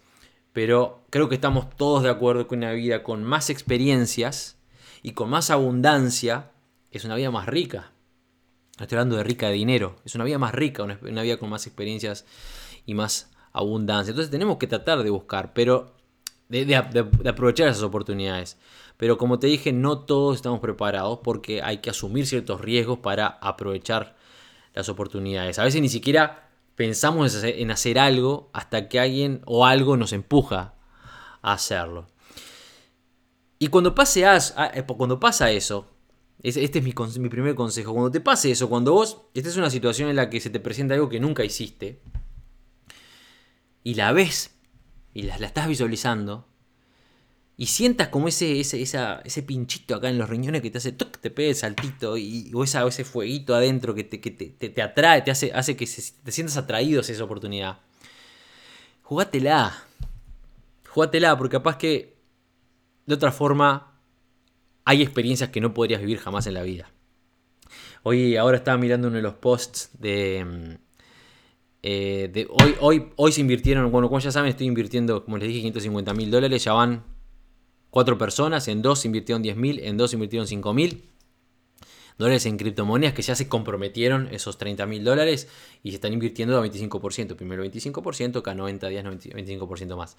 [0.54, 4.58] pero creo que estamos todos de acuerdo que una vida con más experiencias
[5.04, 6.52] y con más abundancia
[6.92, 7.92] es una vida más rica.
[8.80, 9.96] Estoy hablando de rica de dinero.
[10.06, 12.26] Es una vida más rica, una, vida con más experiencias
[12.86, 14.12] y más abundancia.
[14.12, 15.96] Entonces tenemos que tratar de buscar, pero
[16.50, 18.58] de, aprovechar esas oportunidades.
[18.98, 23.28] Pero como te dije, no todos estamos preparados porque hay que asumir ciertos riesgos para
[23.28, 24.16] aprovechar
[24.74, 25.58] las oportunidades.
[25.58, 30.76] A veces ni siquiera pensamos en hacer algo hasta que alguien o algo nos empuja
[31.42, 32.08] a hacerlo.
[33.60, 35.88] Y cuando, pase eh, cuando pasa eso,
[36.44, 37.94] este es mi, mi, primer consejo.
[37.94, 40.60] Cuando te pase eso, cuando vos estés en una situación en la que se te
[40.60, 42.00] presenta algo que nunca hiciste,
[43.84, 44.52] y la ves,
[45.14, 46.48] y la, estás visualizando,
[47.60, 51.32] y sientas como ese, ese, ese pinchito acá en los riñones que te hace, te
[51.32, 55.32] pega el saltito, y, o, esa, ese fueguito adentro que, te, que te, atrae, te
[55.32, 57.80] hace, hace que te sientas atraído a esa oportunidad.
[59.02, 59.84] Jugátela.
[60.90, 62.18] Jugátela, porque capaz que
[63.08, 63.97] de otra forma
[64.88, 66.90] hay experiencias que no podrías vivir jamás en la vida.
[68.04, 70.46] Hoy, ahora estaba mirando uno de los posts de...
[70.46, 70.74] Mm,
[71.84, 75.60] eh, hoy, hoy, hoy se invirtieron, bueno, como ya saben, estoy invirtiendo, como les dije,
[75.60, 77.04] 550 mil dólares, ya van
[77.90, 81.04] cuatro personas, en dos invirtieron 10 mil, en dos se invirtieron 5 mil
[82.18, 85.50] dólares en criptomonedas que ya se comprometieron esos 30 mil dólares
[85.84, 90.16] y se están invirtiendo a 25%, primero 25%, cada 90 días 25% más.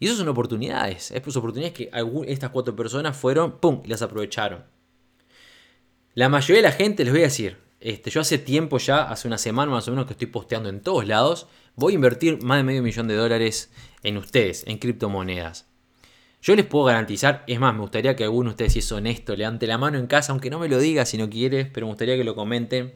[0.00, 1.10] Y eso son oportunidades.
[1.10, 1.90] Es oportunidades que
[2.26, 3.82] estas cuatro personas fueron, ¡pum!
[3.84, 4.64] y las aprovecharon.
[6.14, 9.28] La mayoría de la gente, les voy a decir, este, yo hace tiempo ya, hace
[9.28, 12.56] una semana más o menos que estoy posteando en todos lados, voy a invertir más
[12.56, 13.70] de medio millón de dólares
[14.02, 15.68] en ustedes, en criptomonedas.
[16.42, 19.36] Yo les puedo garantizar, es más, me gustaría que alguno de ustedes, si es honesto,
[19.36, 21.92] levante la mano en casa, aunque no me lo diga si no quiere, pero me
[21.92, 22.94] gustaría que lo comenten.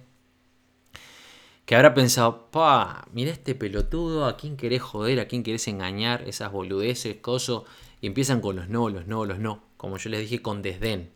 [1.64, 6.28] Que habrá pensado, pa, mira este pelotudo, a quién querés joder, a quién querés engañar,
[6.28, 7.64] esas boludeces, coso.
[8.00, 9.64] Y empiezan con los no, los no, los no.
[9.76, 11.12] Como yo les dije, con desdén.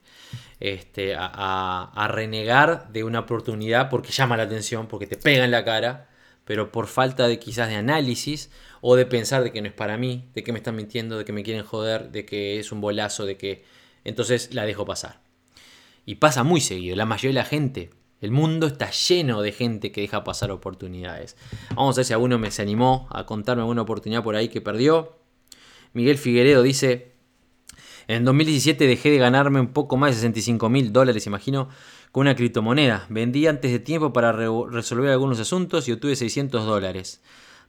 [0.61, 5.51] Este, a, a renegar de una oportunidad porque llama la atención, porque te pega en
[5.51, 6.09] la cara,
[6.45, 9.99] pero por falta de quizás de análisis o de pensar de que no es para
[9.99, 12.81] mí, de que me están mintiendo, de que me quieren joder, de que es un
[12.81, 13.65] bolazo, de que...
[14.05, 15.21] Entonces la dejo pasar.
[16.07, 17.91] Y pasa muy seguido, la mayoría de la gente.
[18.21, 21.37] El mundo está lleno de gente que deja pasar oportunidades.
[21.75, 24.61] Vamos a ver si alguno me se animó a contarme alguna oportunidad por ahí que
[24.61, 25.19] perdió.
[25.93, 27.13] Miguel Figueredo dice,
[28.09, 31.69] en 2017 dejé de ganarme un poco más de 65 mil dólares, imagino,
[32.11, 33.07] con una criptomoneda.
[33.09, 37.23] Vendí antes de tiempo para resolver algunos asuntos y obtuve 600 dólares.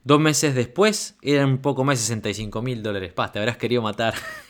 [0.04, 3.14] Dos meses después eran un poco más de 65 mil dólares.
[3.14, 4.16] Paz, te habrás querido matar.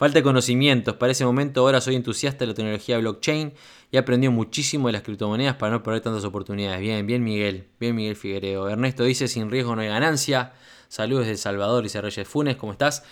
[0.00, 0.96] Falta de conocimientos.
[0.96, 3.52] Para ese momento ahora soy entusiasta de la tecnología blockchain
[3.90, 6.80] y he aprendido muchísimo de las criptomonedas para no perder tantas oportunidades.
[6.80, 7.66] Bien, bien Miguel.
[7.78, 8.70] Bien Miguel Figueredo.
[8.70, 10.54] Ernesto dice, sin riesgo no hay ganancia.
[10.88, 13.04] Saludos de El Salvador, dice Reyes Funes, ¿cómo estás?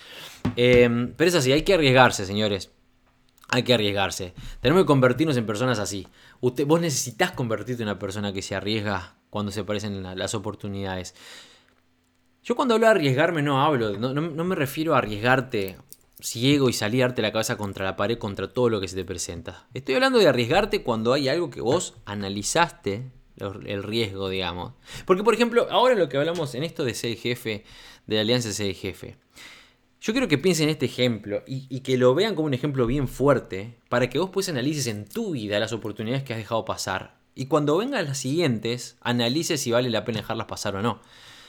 [0.55, 2.71] Em, pero es así, hay que arriesgarse, señores.
[3.49, 4.33] Hay que arriesgarse.
[4.59, 6.07] Tenemos que convertirnos en personas así.
[6.41, 11.13] Usted, vos necesitas convertirte en una persona que se arriesga cuando se aparecen las oportunidades.
[12.43, 15.77] Yo cuando hablo de arriesgarme no hablo, no, no, me refiero a arriesgarte
[16.19, 19.05] ciego y salir darte la cabeza contra la pared, contra todo lo que se te
[19.05, 19.67] presenta.
[19.73, 24.73] Estoy hablando de arriesgarte cuando hay algo que vos analizaste, el riesgo, digamos.
[25.05, 27.63] Porque, por ejemplo, ahora lo que hablamos en esto de ser jefe,
[28.05, 29.17] de la alianza ser jefe.
[30.01, 33.07] Yo quiero que piensen en este ejemplo y, que lo vean como un ejemplo bien
[33.07, 37.19] fuerte para que vos pues analices en tu vida las oportunidades que has dejado pasar
[37.39, 40.99] y cuando vengan las siguientes, analice si vale la pena dejarlas pasar o no.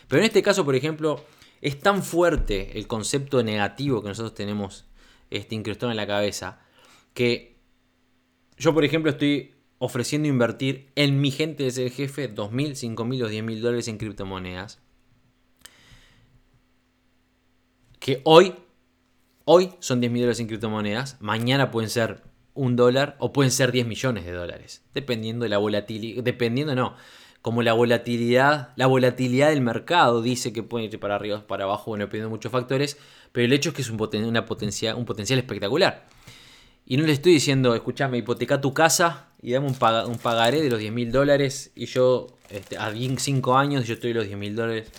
[0.07, 1.25] Pero en este caso, por ejemplo,
[1.61, 4.87] es tan fuerte el concepto negativo que nosotros tenemos
[5.31, 6.61] este, incrustado en la cabeza
[7.15, 7.57] que
[8.57, 13.31] yo, por ejemplo, estoy ofreciendo invertir en mi gente de ser jefe 2.000, 5.000 o
[13.31, 14.81] 10.000 dólares en criptomonedas.
[17.99, 18.55] Que hoy,
[19.47, 23.87] hoy son 10.000 dólares en criptomonedas, mañana pueden ser un dólar o pueden ser 10
[23.87, 26.97] millones de dólares, dependiendo de la volatilidad, dependiendo no,
[27.43, 31.91] como la volatilidad, la volatilidad del mercado dice que puede ir para arriba, para abajo,
[31.91, 32.99] bueno, dependiendo de muchos factores,
[33.33, 36.07] pero el hecho es que es un, una potencia, un potencial espectacular.
[36.85, 39.77] Y no le estoy diciendo, escúchame, hipoteca tu casa y dame un,
[40.07, 44.13] un pagaré de los 10 mil dólares y yo este, a 5 años yo estoy
[44.13, 44.91] los 10 mil dólares.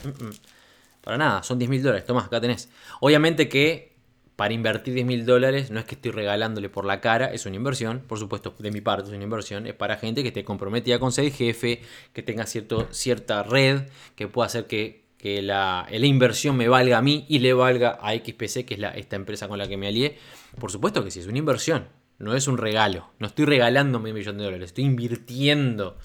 [1.02, 2.70] Para nada, son 10 mil dólares, tomás, acá tenés.
[3.02, 3.91] Obviamente que
[4.36, 7.56] para invertir 10 mil dólares no es que estoy regalándole por la cara, es una
[7.56, 11.00] inversión, por supuesto, de mi parte es una inversión, es para gente que esté comprometida
[11.00, 11.82] con ser jefe,
[12.14, 13.84] que tenga cierto, cierta red,
[14.16, 18.66] que pueda hacer que, la, inversión me valga a mí y le valga a XPC,
[18.66, 20.18] que es la, esta empresa con la que me alié.
[20.60, 24.16] Por supuesto que sí, es una inversión, no es un regalo, no estoy regalando medio
[24.16, 25.98] millón de dólares, estoy invirtiendo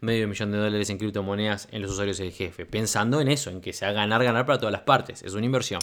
[0.00, 3.60] medio millón de dólares en criptomonedas en los usuarios del jefe, pensando en eso, en
[3.60, 5.80] que sea ganar, ganar para todas las partes, es una inversión.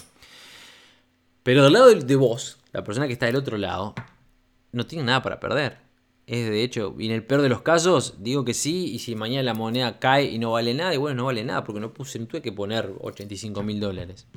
[1.49, 3.95] Pero del lado de vos, la persona que está del otro lado,
[4.71, 5.79] no tiene nada para perder.
[6.27, 9.15] Es de hecho, y en el peor de los casos, digo que sí, y si
[9.15, 11.91] mañana la moneda cae y no vale nada, y bueno, no vale nada, porque no
[11.91, 14.27] puse, no tuve que poner 85 mil dólares.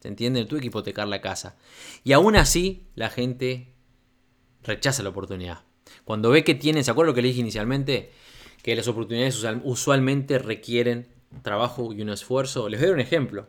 [0.00, 0.46] ¿Se entiende?
[0.46, 1.58] Tuve que hipotecar la casa.
[2.04, 3.74] Y aún así, la gente
[4.62, 5.64] rechaza la oportunidad.
[6.04, 8.12] Cuando ve que tienen, ¿se acuerdan lo que le dije inicialmente?
[8.62, 11.08] Que las oportunidades usualmente requieren
[11.42, 12.70] trabajo y un esfuerzo.
[12.70, 13.46] Les voy a dar un ejemplo.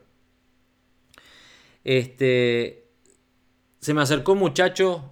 [1.86, 2.83] Este,
[3.84, 5.12] se me acercó un muchacho,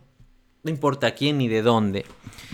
[0.63, 2.05] no importa quién ni de dónde,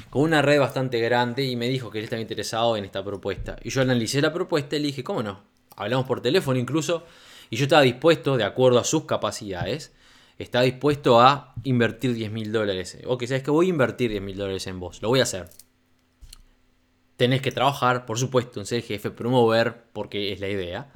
[0.09, 3.57] con una red bastante grande y me dijo que él estaba interesado en esta propuesta.
[3.63, 5.43] Y yo analicé la propuesta y le dije, ¿cómo no?
[5.75, 7.03] Hablamos por teléfono incluso
[7.51, 9.93] y yo estaba dispuesto, de acuerdo a sus capacidades,
[10.39, 12.97] estaba dispuesto a invertir 10 mil dólares.
[13.05, 15.51] Ok, sabes que voy a invertir 10 mil dólares en vos, lo voy a hacer.
[17.15, 20.91] Tenés que trabajar, por supuesto, en ser jefe, promover, porque es la idea.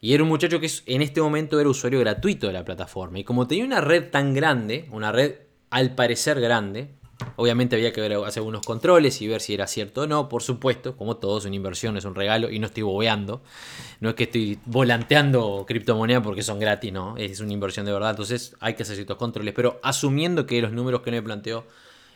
[0.00, 3.18] Y era un muchacho que en este momento era usuario gratuito de la plataforma.
[3.18, 5.34] Y como tenía una red tan grande, una red
[5.70, 6.90] al parecer grande,
[7.36, 10.28] obviamente había que ver, hacer algunos controles y ver si era cierto o no.
[10.28, 13.42] Por supuesto, como todo, es una inversión, es un regalo y no estoy bobeando.
[14.00, 17.16] No es que estoy volanteando criptomonedas porque son gratis, no.
[17.16, 18.10] Es una inversión de verdad.
[18.10, 19.54] Entonces hay que hacer ciertos controles.
[19.54, 21.64] Pero asumiendo que los números que me planteó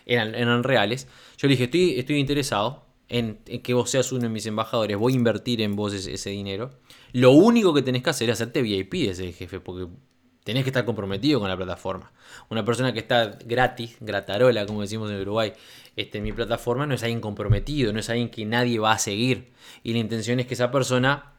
[0.04, 4.28] eran, eran reales, yo le dije, estoy, estoy interesado en, que vos seas uno de
[4.28, 6.70] mis embajadores, voy a invertir en vos ese, dinero.
[7.12, 9.88] Lo único que tenés que hacer es hacerte VIP de ese jefe, porque
[10.44, 12.12] tenés que estar comprometido con la plataforma.
[12.48, 15.52] Una persona que está gratis, gratarola, como decimos en Uruguay,
[15.96, 18.98] este, en mi plataforma, no es alguien comprometido, no es alguien que nadie va a
[18.98, 19.52] seguir.
[19.82, 21.32] Y la intención es que esa persona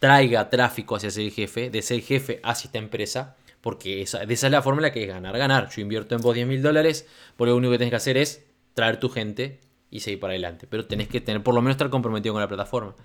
[0.00, 4.48] traiga tráfico hacia ser jefe, de ser jefe hacia esta empresa, porque esa, de esa
[4.48, 5.70] es la fórmula que es ganar, ganar.
[5.70, 7.06] Yo invierto en vos 10 mil dólares,
[7.36, 9.60] por lo único que tenés que hacer es traer tu gente
[9.94, 10.66] y seguir para adelante.
[10.66, 12.96] Pero tenés que tener, por lo menos estar comprometido con la plataforma.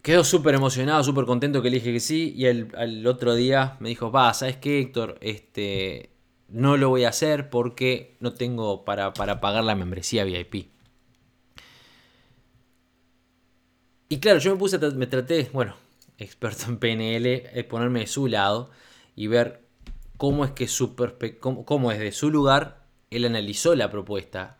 [0.00, 2.32] Quedó súper emocionado, súper contento que le dije que sí.
[2.34, 5.18] Y el, otro día me dijo, va, ¿sabes qué, Héctor?
[5.20, 6.08] Este,
[6.48, 10.70] no lo voy a hacer porque no tengo para, para pagar la membresía VIP.
[14.08, 15.74] Y claro, yo me puse, me traté, bueno,
[16.16, 18.70] experto en PNL, es ponerme de su lado
[19.16, 19.66] y ver
[20.16, 20.96] cómo es que su
[21.40, 22.83] cómo, cómo desde su lugar
[23.16, 24.58] él analizó la propuesta.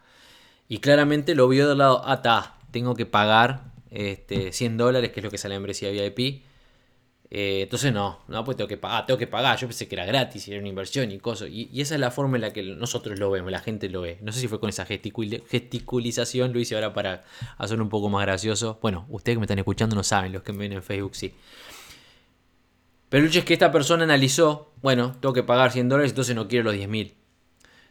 [0.69, 5.25] Y claramente lo vio del lado, ah, tengo que pagar este, 100 dólares, que es
[5.25, 6.43] lo que sale la membresía VIP.
[7.31, 9.59] Eh, entonces no, no, pues tengo que pagar, tengo que pagar.
[9.59, 11.49] Yo pensé que era gratis, era una inversión y cosas.
[11.51, 14.19] Y, esa es la forma en la que nosotros lo vemos, la gente lo ve.
[14.23, 17.25] No sé si fue con esa gesticulización, lo hice ahora para
[17.59, 18.79] hacerlo un poco más gracioso.
[18.83, 21.35] Bueno, ustedes que me están escuchando no saben, los que me ven en Facebook sí.
[23.09, 26.49] Pero el es que esta persona analizó, bueno, tengo que pagar 100 dólares, entonces no
[26.49, 27.15] quiero los 10 mil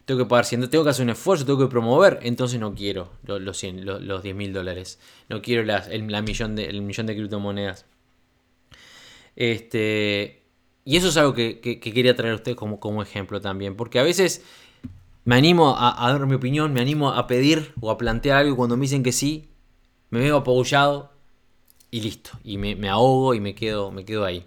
[0.04, 3.40] tengo que pagar tengo que hacer un esfuerzo, tengo que promover, entonces no quiero los,
[3.40, 4.98] los, 10 mil dólares.
[5.28, 7.86] No quiero el, millón de, millón de criptomonedas.
[9.36, 10.42] Este,
[10.84, 13.76] y eso es algo que, quería traer a ustedes como, como, ejemplo también.
[13.76, 14.44] Porque a veces
[15.24, 18.56] me animo a, dar mi opinión, me animo a pedir o a plantear algo y
[18.56, 19.48] cuando me dicen que sí,
[20.10, 21.12] me veo apoyado
[21.90, 22.30] y listo.
[22.44, 24.46] Y me, me ahogo y me quedo, me quedo ahí.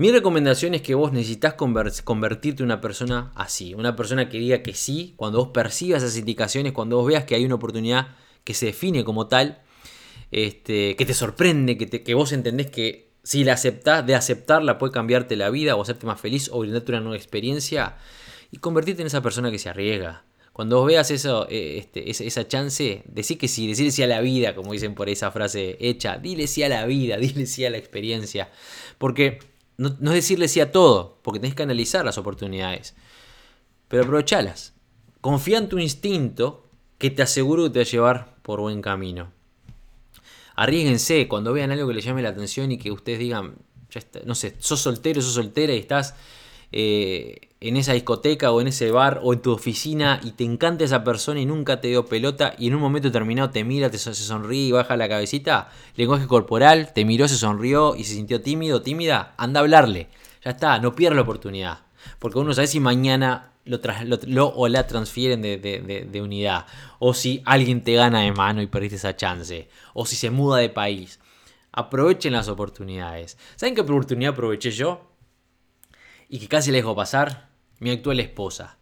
[0.00, 4.62] Mi recomendación es que vos necesitas convertirte en una persona así, una persona que diga
[4.62, 8.54] que sí, cuando vos percibas esas indicaciones, cuando vos veas que hay una oportunidad que
[8.54, 9.60] se define como tal,
[10.30, 14.90] este, que te sorprende, que, que vos entendés que si la aceptás, de aceptarla puede
[14.90, 17.98] cambiarte la vida o hacerte más feliz o brindarte una nueva experiencia
[18.50, 20.24] y convertirte en esa persona que se arriesga.
[20.54, 24.22] Cuando vos veas eso, eh, este, esa chance, decir que sí, decir sí a la
[24.22, 27.70] vida, como dicen por esa frase hecha, dile sí a la vida, dile sí a
[27.70, 28.50] la experiencia.
[28.96, 29.49] Porque
[29.80, 32.94] no, es decirle sí a todo, porque tenés que analizar las oportunidades.
[33.88, 34.74] Pero aprovechalas.
[35.22, 36.66] Confía en tu instinto,
[36.98, 39.32] que te aseguro que te va a llevar por buen camino.
[40.54, 43.54] Arriesguense cuando vean algo que les llame la atención y que ustedes digan,
[44.26, 46.14] no sé, sos soltero, sos soltera y estás
[46.72, 50.84] eh, en esa discoteca o en ese bar o en tu oficina y te encanta
[50.84, 53.98] esa persona y nunca te dio pelota y en un momento determinado te mira, te
[53.98, 58.40] se sonríe y baja la cabecita, lenguaje corporal, te miró, se sonrió y se sintió
[58.40, 60.08] tímido, tímida, anda a hablarle.
[60.42, 61.80] Ya está, no pierdas la oportunidad.
[62.18, 66.66] Porque uno sabe si mañana lo, o la transfieren de, de, unidad.
[66.98, 69.68] O si alguien te gana de mano y perdiste esa chance.
[69.92, 71.20] O si se muda de país.
[71.72, 73.36] Aprovechen las oportunidades.
[73.56, 75.09] ¿Saben qué oportunidad aproveché yo?
[76.30, 78.78] Y que casi le dejo pasar, mi actual esposa.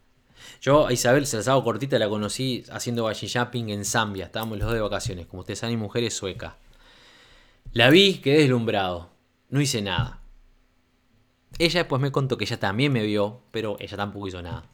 [0.60, 4.58] Yo a Isabel se las hago cortita, la conocí haciendo bungee jumping en Zambia, estábamos
[4.58, 6.58] los dos de vacaciones, como ustedes saben, mujer es sueca.
[7.72, 9.10] La vi, quedé deslumbrado,
[9.48, 10.20] no hice nada.
[11.58, 14.66] Ella después me contó que ella también me vio, pero ella tampoco hizo nada.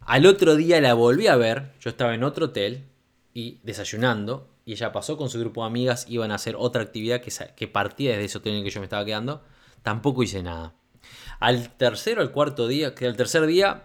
[0.00, 2.86] Al otro día la volví a ver, yo estaba en otro hotel
[3.34, 7.20] y desayunando, y ella pasó con su grupo de amigas, iban a hacer otra actividad
[7.20, 9.44] que, que partía desde ese hotel en el que yo me estaba quedando,
[9.82, 10.74] tampoco hice nada.
[11.38, 13.84] Al tercero, al cuarto día, que al tercer día,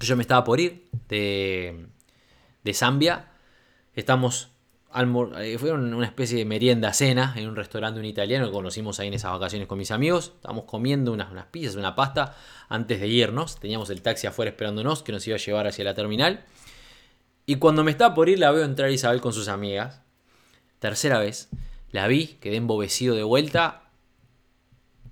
[0.00, 1.86] yo me estaba por ir de,
[2.64, 3.30] de Zambia.
[3.94, 4.50] Estamos
[5.38, 9.06] eh, fue una especie de merienda cena en un restaurante un italiano que conocimos ahí
[9.06, 10.32] en esas vacaciones con mis amigos.
[10.36, 12.36] Estábamos comiendo unas, unas pizzas, una pasta
[12.68, 13.60] antes de irnos.
[13.60, 16.44] Teníamos el taxi afuera esperándonos que nos iba a llevar hacia la terminal.
[17.46, 20.02] Y cuando me estaba por ir la veo entrar Isabel con sus amigas.
[20.80, 21.50] Tercera vez.
[21.92, 23.89] La vi, quedé embobecido de vuelta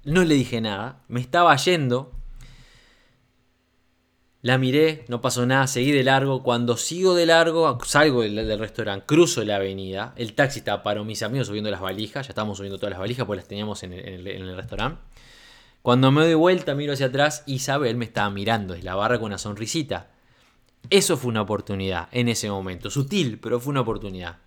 [0.08, 2.12] no le dije nada, me estaba yendo.
[4.40, 6.42] La miré, no pasó nada, seguí de largo.
[6.42, 10.14] Cuando sigo de largo, salgo del, restaurante, cruzo la avenida.
[10.16, 12.26] El taxi estaba paró, mis amigos subiendo las valijas.
[12.26, 15.02] Ya estábamos subiendo todas las valijas, pues las teníamos en el, restaurante.
[15.82, 19.26] Cuando me doy vuelta, miro hacia atrás, Isabel me estaba mirando desde la barra con
[19.26, 20.10] una sonrisita.
[20.88, 22.90] Eso fue una oportunidad en ese momento.
[22.90, 24.38] Sutil, pero fue una oportunidad.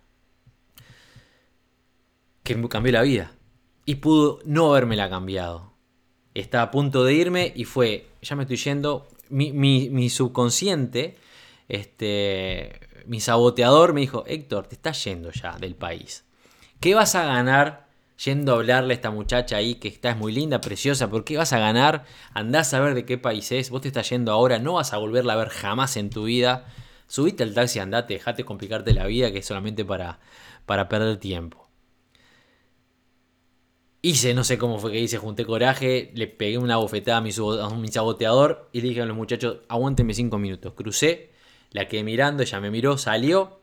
[2.42, 3.32] Que me cambió la vida
[3.84, 5.72] y pudo no la cambiado.
[6.34, 11.16] Estaba a punto de irme y fue, ya me estoy yendo, mi, subconsciente,
[11.68, 16.24] este, mi saboteador me dijo, Héctor, te estás yendo ya del país.
[16.80, 17.86] ¿Qué vas a ganar
[18.24, 21.10] yendo a hablarle a esta muchacha ahí que está es muy linda, preciosa?
[21.10, 22.04] ¿Por qué vas a ganar?
[22.32, 24.98] Andás a ver de qué país es, vos te estás yendo ahora, no vas a
[24.98, 26.66] volverla a ver jamás en tu vida.
[27.08, 30.18] Subite al taxi, andate, dejate complicarte la vida que es solamente para,
[30.64, 31.61] para perder tiempo.
[34.04, 37.30] Hice, no sé cómo fue que hice, junté coraje, le pegué una bofetada a mi,
[37.30, 40.72] saboteador y le dije a los muchachos, aguántenme cinco minutos.
[40.72, 41.30] Crucé,
[41.70, 43.60] la quedé mirando, ella me miró, salió.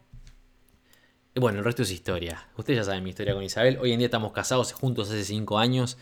[1.36, 2.48] Y bueno, el resto es historia.
[2.56, 3.80] Ustedes ya saben mi historia con Isabel.
[3.82, 5.98] Hoy en día estamos casados juntos hace 5 años.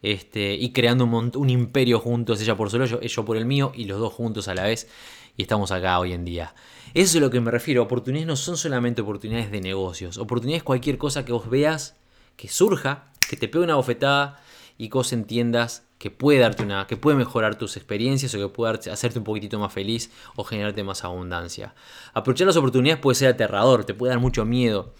[0.00, 3.72] Este, y creando un, un, imperio juntos, ella por su yo, yo por el mío,
[3.74, 4.88] y los dos juntos a la vez,
[5.36, 6.54] y estamos acá hoy en día.
[6.94, 10.62] Eso es a lo que me refiero, oportunidades no son solamente oportunidades de negocios, oportunidades
[10.62, 11.96] cualquier cosa que vos veas,
[12.36, 14.40] que surja, que te pegue una bofetada
[14.78, 18.48] y que vos entiendas que puede darte una, que puede mejorar tus experiencias o que
[18.48, 21.74] puede hacerte un poquitito más feliz o generarte más abundancia.
[22.12, 24.92] Aprovechar las oportunidades puede ser aterrador, te puede dar mucho miedo.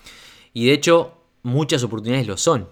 [0.53, 2.69] Y de hecho, muchas oportunidades lo son.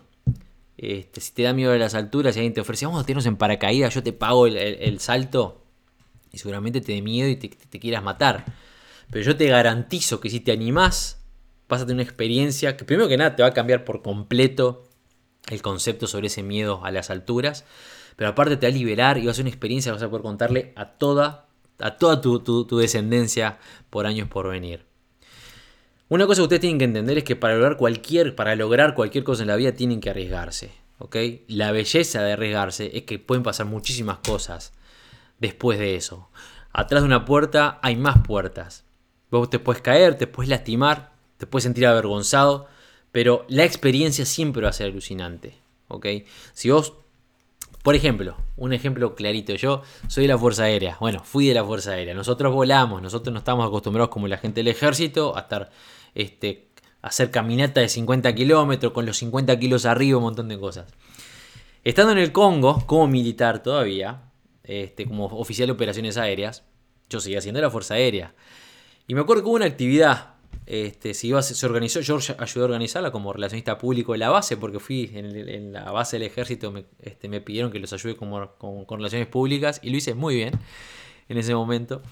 [0.78, 3.36] Este, si te da miedo a las alturas y alguien te ofrece, vamos a en
[3.36, 5.62] paracaídas, yo te pago el, salto,
[6.32, 8.46] y seguramente te dé miedo y te, te, quieras matar.
[9.10, 11.22] Pero yo te garantizo que si te animás,
[11.68, 14.84] vas a tener una experiencia que primero que nada te va a cambiar por completo
[15.50, 17.64] el concepto sobre ese miedo a las alturas.
[18.16, 20.10] Pero aparte te va a liberar y va a ser una experiencia que vas a
[20.10, 21.46] poder contarle a toda,
[21.78, 23.58] a toda tu, tu descendencia
[23.90, 24.84] por años por venir.
[26.08, 29.24] Una cosa que ustedes tienen que entender es que para lograr cualquier, para lograr cualquier
[29.24, 30.72] cosa en la vida tienen que arriesgarse.
[30.98, 31.16] ¿ok?
[31.48, 34.72] La belleza de arriesgarse es que pueden pasar muchísimas cosas
[35.38, 36.28] después de eso.
[36.72, 38.84] Atrás de una puerta hay más puertas.
[39.30, 42.68] Vos te puedes caer, te puedes lastimar, te puedes sentir avergonzado,
[43.12, 45.54] pero la experiencia siempre va a ser alucinante.
[45.88, 46.06] ¿ok?
[46.52, 46.94] Si vos,
[47.82, 51.64] por ejemplo, un ejemplo clarito, yo soy de la Fuerza Aérea, bueno, fui de la
[51.64, 55.70] Fuerza Aérea, nosotros volamos, nosotros no estamos acostumbrados como la gente del ejército a estar
[56.14, 56.68] este,
[57.02, 60.86] hacer caminata de 50 kilómetros, con los 50 kilos arriba, un montón de cosas.
[61.84, 64.22] Estando en el Congo, como militar todavía,
[64.62, 66.64] este, como oficial de operaciones aéreas,
[67.10, 68.34] yo seguía haciendo la Fuerza Aérea.
[69.08, 70.34] Y me acuerdo que hubo una actividad,
[70.66, 71.34] este, se,
[71.66, 75.90] organizó, yo ayudé a organizarla como relacionista público de la base, porque fui en, la
[75.90, 79.96] base del ejército, me, este, pidieron que los ayude como, con, relaciones públicas y lo
[79.96, 80.52] hice muy bien
[81.28, 82.02] en ese momento.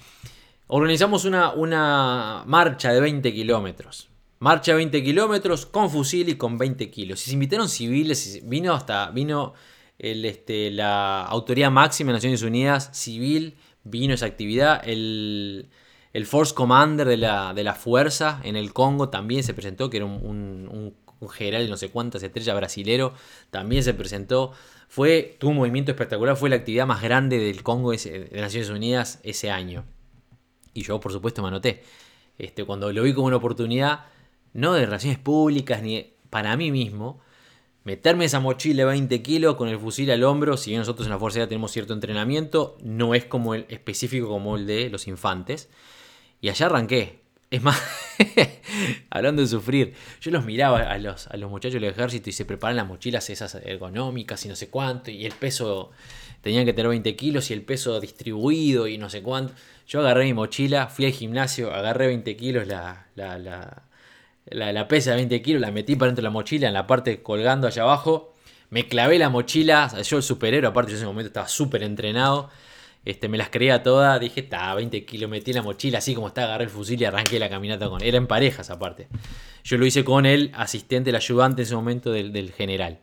[0.67, 4.09] Organizamos una, marcha de 20 kilómetros.
[4.39, 7.25] Marcha de 20 kilómetros con fusil y con 20 kilos.
[7.25, 9.53] Y se invitaron civiles, vino hasta, vino
[9.99, 14.81] este, la Autoridad Máxima de Naciones Unidas Civil, vino esa actividad.
[14.87, 15.69] El,
[16.13, 19.97] el Force Commander de la, de la, Fuerza en el Congo también se presentó, que
[19.97, 23.13] era un, un, general de no sé cuántas estrellas brasilero,
[23.51, 24.53] también se presentó.
[24.87, 29.19] Fue, tuvo un movimiento espectacular, fue la actividad más grande del Congo de Naciones Unidas
[29.23, 29.85] ese año.
[30.73, 31.83] Y yo, por supuesto, me anoté.
[32.37, 34.05] Este, cuando lo vi como una oportunidad,
[34.53, 37.19] no de relaciones públicas, ni para mí mismo,
[37.83, 41.11] meterme esa mochila de 20 kilos con el fusil al hombro, si bien nosotros en
[41.11, 45.07] la Fuerza Aérea tenemos cierto entrenamiento, no es como el específico como el de los
[45.07, 45.69] infantes.
[46.41, 47.21] Y allá arranqué.
[47.49, 47.81] Es más,
[49.09, 52.45] hablando de sufrir, yo los miraba a los, a los muchachos del ejército y se
[52.45, 55.91] preparan las mochilas esas ergonómicas y no sé cuánto, y el peso,
[56.41, 59.53] tenían que tener 20 kilos y el peso distribuido y no sé cuánto.
[59.87, 63.37] Yo agarré mi mochila, fui al gimnasio, agarré 20 kilos, la, la,
[64.45, 67.21] la, pesa de 20 kilos, la metí para dentro de la mochila, en la parte
[67.21, 68.33] colgando allá abajo.
[68.69, 72.49] Me clavé la mochila, yo el superhéroe, aparte yo en ese momento estaba súper entrenado.
[73.03, 76.43] Este, me las creía todas, dije, está, 20 kilos, metí la mochila, así como está,
[76.43, 78.07] agarré el fusil y arranqué la caminata con él.
[78.07, 79.07] Era en parejas aparte.
[79.63, 82.99] Yo lo hice con el asistente, el ayudante en ese momento del, general.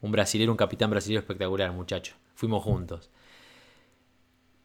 [0.00, 2.14] Un brasilero, un capitán brasileño espectacular, muchacho.
[2.34, 3.10] Fuimos juntos.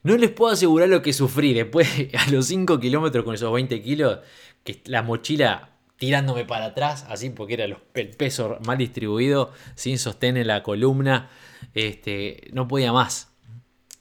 [0.03, 1.87] No les puedo asegurar lo que sufrí después,
[2.17, 4.19] a los 5 kilómetros con esos 20 kilos,
[4.63, 7.75] que la mochila tirándome para atrás, así porque era el
[8.15, 11.29] peso mal distribuido, sin sostén en la columna,
[11.73, 13.28] este, no podía más.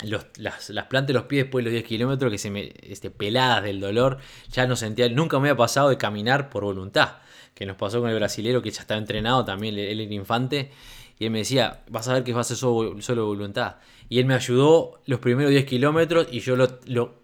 [0.04, 3.64] Las, plantas de los pies después de los 10 kilómetros que se me este, peladas
[3.64, 4.18] del dolor,
[4.50, 7.16] ya no sentía, nunca me había pasado de caminar por voluntad,
[7.54, 10.70] que nos pasó con el brasilero que ya estaba entrenado, también él era infante,
[11.18, 13.76] y él me decía, vas a ver que vas a solo, solo voluntad.
[14.08, 16.68] Y él me ayudó los primeros 10 kilómetros y yo lo,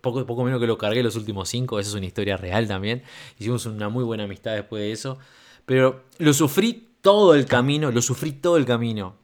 [0.01, 1.79] poco, poco menos que lo cargué los últimos 5.
[1.79, 3.05] Esa es una historia real también.
[3.39, 5.19] Hicimos una muy buena amistad después de eso.
[5.65, 9.17] Pero lo sufrí todo el camino, lo sufrí todo el camino.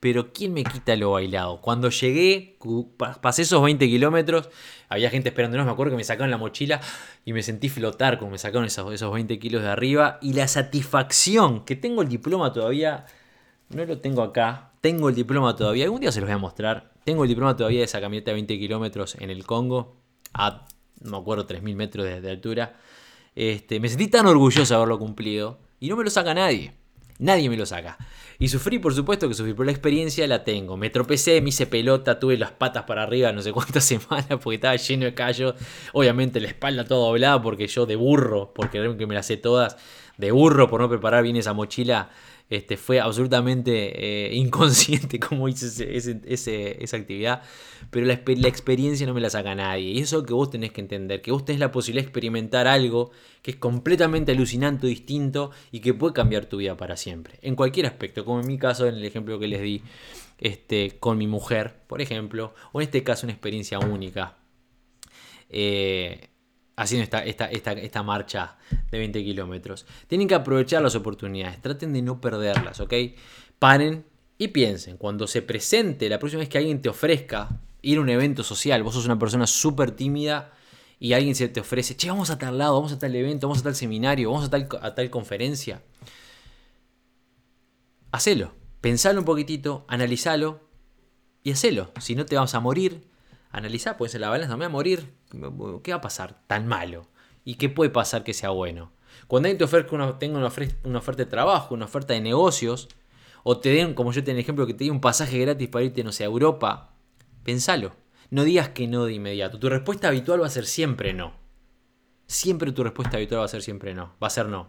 [0.00, 1.60] Pero ¿quién me quita lo bailado?
[1.60, 2.58] Cuando llegué,
[3.20, 4.48] pasé esos 20 kilómetros,
[4.88, 6.80] había gente esperándonos, me acuerdo que me sacaron la mochila
[7.26, 10.18] y me sentí flotar como me sacaron esos, esos 20 kilos de arriba.
[10.22, 13.04] Y la satisfacción, que tengo el diploma todavía,
[13.68, 16.92] no lo tengo acá, tengo el diploma todavía, algún día se los voy a mostrar.
[17.04, 19.96] Tengo el diploma todavía de esa camioneta de 20 kilómetros en el Congo,
[20.32, 20.66] a,
[21.02, 22.78] no me acuerdo, 3.000 metros de, altura.
[23.34, 26.72] Este, me sentí tan orgulloso de haberlo cumplido y no me lo saca nadie.
[27.20, 27.98] Nadie me lo saca.
[28.38, 30.78] Y sufrí, por supuesto que sufrí, pero la experiencia la tengo.
[30.78, 34.54] Me tropecé, me hice pelota, tuve las patas para arriba no sé cuántas semanas porque
[34.54, 35.54] estaba lleno de callos.
[35.92, 39.76] Obviamente la espalda toda doblada porque yo de burro, porque que me las sé todas,
[40.16, 42.08] de burro por no preparar bien esa mochila,
[42.50, 47.42] Este, fue absolutamente eh, inconsciente como hice ese- esa actividad,
[47.90, 49.90] pero la, la experiencia no me la saca nadie.
[49.90, 53.12] Y eso que vos tenés que entender, que vos tenés la posibilidad de experimentar algo
[53.42, 57.38] que es completamente alucinante, distinto y que puede cambiar tu vida para siempre.
[57.42, 59.82] En cualquier aspecto, como en mi caso, en el ejemplo que les di
[60.38, 64.36] este, con mi mujer, por ejemplo, o en este caso una experiencia única.
[65.48, 66.29] Eh,
[66.80, 68.56] haciendo esta, esta, esta, marcha
[68.90, 69.84] de 20 kilómetros.
[70.06, 72.94] Tienen que aprovechar las oportunidades, traten de no perderlas, ¿ok?
[73.58, 74.06] Paren
[74.38, 78.08] y piensen, cuando se presente, la próxima vez que alguien te ofrezca ir a un
[78.08, 80.52] evento social, vos sos una persona súper tímida
[80.98, 83.60] y alguien se te ofrece, che, vamos a tal lado, vamos a tal evento, vamos
[83.60, 85.82] a tal seminario, vamos a tal, conferencia.
[88.10, 90.60] Hacelo, pensalo un poquitito, analizalo
[91.42, 91.92] y hacelo.
[92.00, 93.06] Si no te vas a morir,
[93.50, 95.19] analizá, pues en la balanza, no me voy a morir,
[95.82, 97.06] ¿qué va a pasar tan malo?
[97.44, 98.92] ¿Y qué puede pasar que sea bueno?
[99.26, 102.20] Cuando alguien te ofrezca una, tenga una, ofre- una oferta de trabajo, una oferta de
[102.20, 102.88] negocios,
[103.42, 105.84] o te den, como yo tengo el ejemplo, que te den un pasaje gratis para
[105.84, 106.94] irte, no sé, a Europa,
[107.44, 107.96] pensalo.
[108.30, 109.58] No digas que no de inmediato.
[109.58, 111.32] Tu respuesta habitual va a ser siempre no.
[112.26, 114.14] Siempre tu respuesta habitual va a ser siempre no.
[114.22, 114.68] Va a ser no.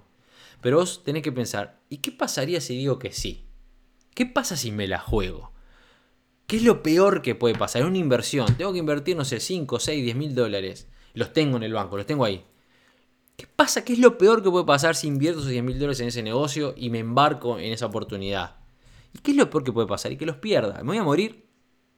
[0.61, 3.47] Pero vos tenés que pensar, ¿y qué pasaría si digo que sí?
[4.15, 5.51] ¿Qué pasa si me la juego?
[6.51, 7.81] ¿Qué es lo peor que puede pasar?
[7.81, 8.45] Es una inversión.
[8.57, 10.89] Tengo que invertir, no sé, 5, 6, 10 mil dólares.
[11.13, 12.43] Los tengo en el banco, los tengo ahí.
[13.37, 13.85] ¿Qué pasa?
[13.85, 16.21] ¿Qué es lo peor que puede pasar si invierto esos 10 mil dólares en ese
[16.21, 18.57] negocio y me embarco en esa oportunidad?
[19.13, 20.11] ¿Y qué es lo peor que puede pasar?
[20.11, 20.79] Y que los pierda.
[20.79, 21.45] Me voy a morir,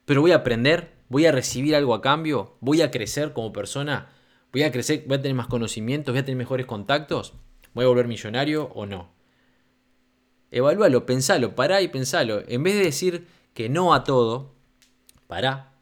[0.05, 4.11] pero voy a aprender, voy a recibir algo a cambio, voy a crecer como persona,
[4.51, 7.33] voy a crecer, voy a tener más conocimientos, voy a tener mejores contactos,
[7.73, 9.15] voy a volver millonario o no.
[10.51, 12.43] Evalúalo, pensalo, pará y pensalo.
[12.47, 14.53] En vez de decir que no a todo,
[15.27, 15.73] pará.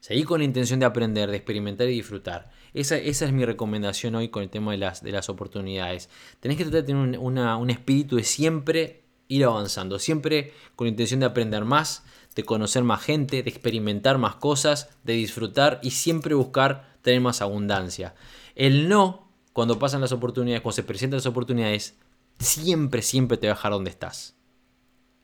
[0.00, 2.50] Seguí con la intención de aprender, de experimentar y disfrutar.
[2.74, 6.08] Esa, esa es mi recomendación hoy con el tema de las, de las oportunidades.
[6.40, 10.90] Tenés que tratar de tener un, un espíritu de siempre ir avanzando, siempre con la
[10.90, 15.90] intención de aprender más, de conocer más gente, de experimentar más cosas, de disfrutar y
[15.90, 18.14] siempre buscar tener más abundancia.
[18.54, 21.96] El no, cuando pasan las oportunidades, cuando se presentan las oportunidades,
[22.38, 24.36] siempre, siempre te va a dejar donde estás.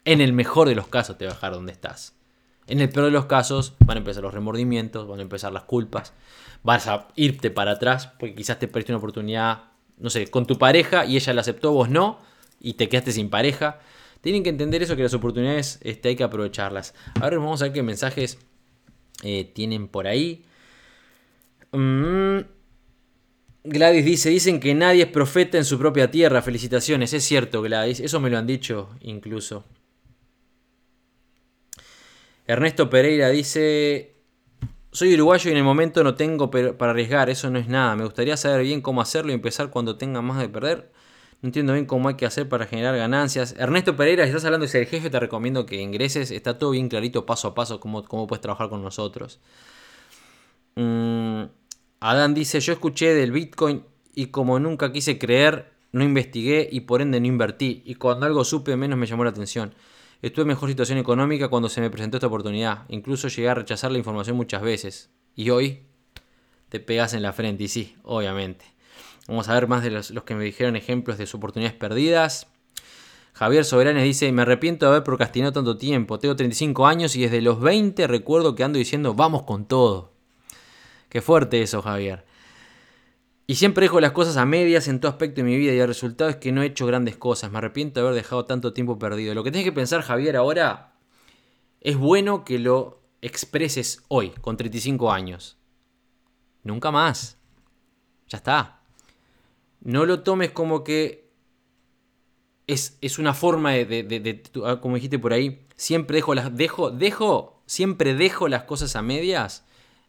[0.09, 2.15] En el mejor de los casos te va a dejar donde estás.
[2.67, 5.65] En el peor de los casos van a empezar los remordimientos, van a empezar las
[5.65, 6.15] culpas,
[6.63, 9.65] vas a irte para atrás porque quizás te perdiste una oportunidad,
[9.99, 12.21] no sé, con tu pareja y ella la aceptó, vos no,
[12.59, 13.81] y te quedaste sin pareja.
[14.23, 16.95] Tienen que entender eso, que las oportunidades este, hay que aprovecharlas.
[17.21, 18.39] Ahora vamos a ver qué mensajes
[19.25, 20.43] eh, tienen por ahí.
[21.73, 22.39] Mm,
[23.65, 26.41] Gladys dice, dicen que nadie es profeta en su propia tierra.
[26.41, 29.67] Felicitaciones, es cierto Gladys, eso me lo han dicho incluso.
[32.49, 34.17] Ernesto Pereira dice,
[34.91, 37.95] soy uruguayo y en el momento no tengo para arriesgar, eso no es nada.
[37.95, 40.91] Me gustaría saber bien cómo hacerlo y empezar cuando tenga más de perder.
[41.43, 43.55] No entiendo bien cómo hay que hacer para generar ganancias.
[43.59, 46.31] Ernesto Pereira, si estás hablando de ser jefe, te recomiendo que ingreses.
[46.31, 49.41] Está todo bien clarito, paso a paso, cómo, cómo puedes trabajar con nosotros.
[50.75, 51.43] Mm,
[52.01, 53.85] Adán dice, yo escuché del Bitcoin
[54.15, 57.83] y como nunca quise creer, no investigué y por ende no invertí.
[57.85, 59.75] Y cuando algo supe menos me llamó la atención.
[60.21, 62.87] Estuve en mejor situación económica cuando se me presentó esta oportunidad.
[62.89, 65.11] Incluso llegué a rechazar la información muchas veces.
[65.37, 65.85] Y hoy
[66.69, 67.65] te pegas en la frente.
[67.65, 68.65] Y sí, obviamente.
[69.29, 72.49] Vamos a ver más de los, que me dijeron ejemplos de sus oportunidades perdidas.
[73.33, 76.19] Javier Soberanes dice, me arrepiento de haber procrastinado tanto tiempo.
[76.19, 80.13] Tengo 35 años y desde los 20 recuerdo que ando diciendo, vamos con todo.
[81.09, 82.25] Qué fuerte eso, Javier.
[83.51, 85.89] Y siempre dejo las cosas a medias en todo aspecto de mi vida y el
[85.89, 87.51] resultado es que no he hecho grandes cosas.
[87.51, 89.35] Me arrepiento de haber dejado tanto tiempo perdido.
[89.35, 90.93] Lo que tienes que pensar, Javier, ahora
[91.81, 95.57] es bueno que lo expreses hoy, con 35 años.
[96.63, 97.39] Nunca más.
[98.29, 98.83] Ya está.
[99.81, 101.31] No lo tomes como que
[102.67, 106.55] es, es una forma de, de- de- ah, como dijiste por ahí, siempre dejo las,
[106.55, 109.65] dejo, dejo, siempre dejo las cosas a medias.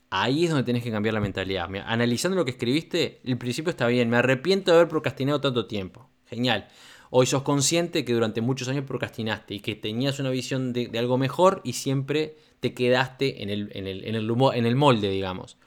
[0.09, 1.69] Ahí es donde tenés que cambiar la mentalidad.
[1.85, 4.09] Analizando lo que escribiste, el principio está bien.
[4.09, 6.09] Me arrepiento de haber procrastinado tanto tiempo.
[6.25, 6.67] Genial.
[7.11, 11.17] Hoy sos consciente que durante muchos años procrastinaste y que tenías una visión de, algo
[11.17, 15.57] mejor y siempre te quedaste en el, en el, en el en el molde, digamos.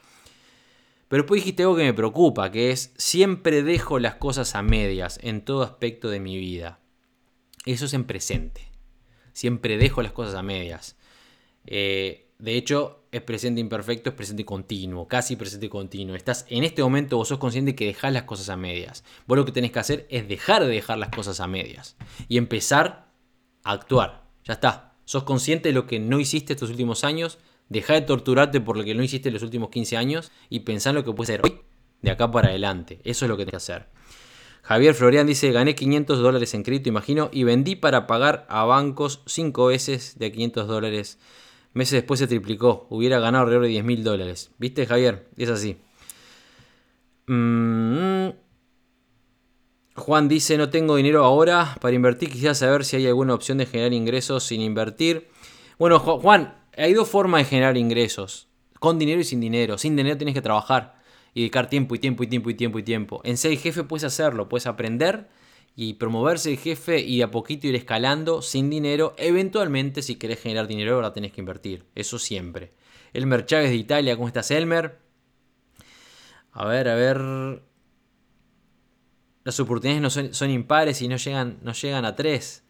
[1.09, 5.19] Pero después dijiste algo que me preocupa, que es siempre dejo las cosas a medias
[5.21, 6.79] en todo aspecto de mi vida.
[7.65, 8.69] Eso es en presente.
[9.33, 10.95] Siempre dejo las cosas a medias.
[11.65, 16.15] Eh, de hecho, es presente imperfecto, es presente continuo, casi presente continuo.
[16.15, 19.03] Estás en este momento, vos sos consciente que dejás las cosas a medias.
[19.27, 21.95] Vos lo que tenés que hacer es dejar de dejar las cosas a medias
[22.27, 23.11] y empezar
[23.63, 24.23] a actuar.
[24.43, 24.95] Ya está.
[25.05, 27.37] Sos consciente de lo que no hiciste estos últimos años.
[27.69, 30.95] Deja de torturarte por lo que no hiciste los últimos 15 años y pensá en
[30.95, 31.61] lo que puedes hacer hoy,
[32.01, 32.99] de acá para adelante.
[33.03, 33.89] Eso es lo que tenés que hacer.
[34.63, 39.21] Javier Florian dice, gané 500 dólares en cripto, imagino, y vendí para pagar a bancos
[39.25, 41.19] 5 veces de 500 dólares.
[41.73, 44.51] Meses después se triplicó, hubiera ganado alrededor de 10 mil dólares.
[44.57, 45.27] ¿Viste, Javier?
[45.37, 45.77] Es así.
[47.27, 48.29] Mm.
[49.95, 53.65] Juan dice, no tengo dinero ahora para invertir, quisiera saber si hay alguna opción de
[53.65, 55.29] generar ingresos sin invertir.
[55.77, 58.47] Bueno, Juan, hay dos formas de generar ingresos,
[58.79, 59.77] con dinero y sin dinero.
[59.77, 60.95] Sin dinero tienes que trabajar
[61.33, 63.21] y dedicar tiempo y tiempo y tiempo y tiempo y tiempo.
[63.23, 65.29] En ser jefe puedes hacerlo, puedes aprender
[65.75, 69.15] y promoverse el jefe y a poquito ir escalando sin dinero.
[69.17, 71.85] Eventualmente, si querés generar dinero, ahora tenés que invertir.
[71.95, 72.71] Eso siempre.
[73.13, 74.99] Elmer Chávez de Italia, ¿cómo estás, Elmer?
[76.51, 77.63] A ver, a ver.
[79.43, 82.63] Las oportunidades no son, impares y no llegan, no llegan a tres,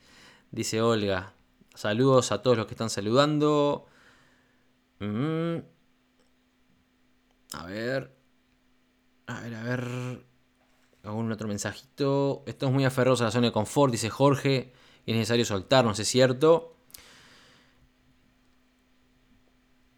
[0.51, 1.33] dice Olga.
[1.75, 3.85] Saludos a todos los que están saludando.
[4.99, 5.57] Mm.
[7.53, 8.15] A ver.
[9.27, 9.83] A ver, a ver.
[11.33, 12.43] Otro mensajito.
[12.45, 14.71] Estamos muy aferrados a la zona de confort, dice Jorge.
[15.05, 16.75] Es necesario soltarnos, es cierto.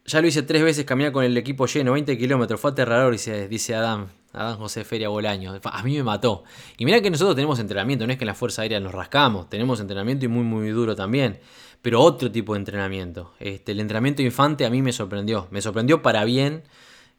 [0.05, 2.59] Ya lo hice tres veces caminar con el equipo lleno, 20 kilómetros.
[2.59, 4.11] Fue aterrador, dice, dice Adán.
[4.31, 5.59] Adán José Feria Bolaño.
[5.63, 6.43] A mí me mató.
[6.77, 9.49] Y mira que nosotros tenemos entrenamiento, no es que en la Fuerza Aérea nos rascamos.
[9.49, 11.39] Tenemos entrenamiento y muy, muy duro también.
[11.81, 13.33] Pero otro tipo de entrenamiento.
[13.39, 15.47] Este, el entrenamiento infante a mí me sorprendió.
[15.51, 16.63] Me sorprendió para bien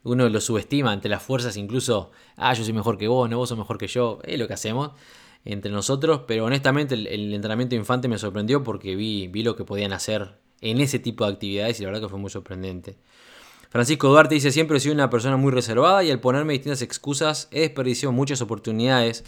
[0.06, 3.48] uno lo subestima ante las fuerzas, incluso, ah, yo soy mejor que vos, no, vos
[3.48, 4.92] sos mejor que yo, es lo que hacemos
[5.44, 9.92] entre nosotros, pero honestamente el, entrenamiento infante me sorprendió porque vi, vi lo que podían
[9.92, 12.96] hacer en ese tipo de actividades y la verdad que fue muy sorprendente.
[13.68, 17.48] Francisco Duarte dice, siempre he sido una persona muy reservada y al ponerme distintas excusas
[17.50, 19.24] he desperdiciado muchas oportunidades,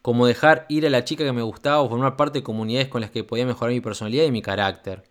[0.00, 3.00] como dejar ir a la chica que me gustaba o formar parte de comunidades con
[3.00, 5.04] las que podía mejorar mi personalidad y mi carácter.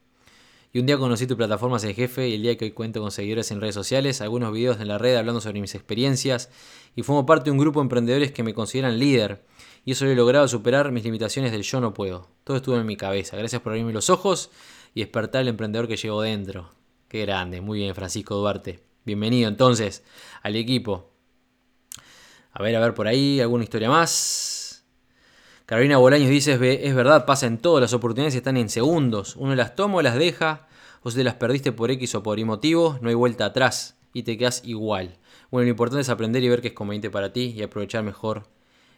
[0.72, 3.10] Y un día conocí tu plataforma el jefe y el día que hoy cuento con
[3.10, 6.52] seguidores en redes sociales, algunos videos en la red hablando sobre mis experiencias
[6.96, 9.44] y formo parte de un grupo de emprendedores que me consideran líder.
[9.84, 12.28] Y eso lo he logrado superar mis limitaciones del yo no puedo.
[12.44, 13.36] Todo estuvo en mi cabeza.
[13.36, 14.52] Gracias por abrirme los ojos
[14.94, 16.72] y despertar el emprendedor que llevo dentro.
[17.08, 17.62] Qué grande.
[17.62, 18.84] Muy bien, Francisco Duarte.
[19.06, 20.04] Bienvenido entonces
[20.44, 21.10] al equipo.
[22.52, 24.59] A ver, a ver por ahí, alguna historia más.
[25.70, 26.54] Carolina Bolaños dice,
[26.84, 29.36] es verdad, pasa en todas las oportunidades están en segundos.
[29.36, 30.68] Uno las toma o las deja,
[31.04, 34.24] o si las perdiste por X o por Y motivo, no hay vuelta atrás y
[34.24, 35.20] te quedas igual.
[35.52, 38.48] Bueno, lo importante es aprender y ver qué es conveniente para ti y aprovechar mejor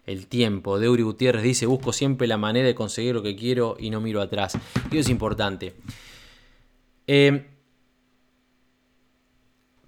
[0.05, 0.80] el tiempo.
[0.80, 4.22] Deuri Gutiérrez dice, busco siempre la manera de conseguir lo que quiero y no miro
[4.22, 4.57] atrás.
[4.91, 5.76] Y eso es importante.
[7.05, 7.47] Eh,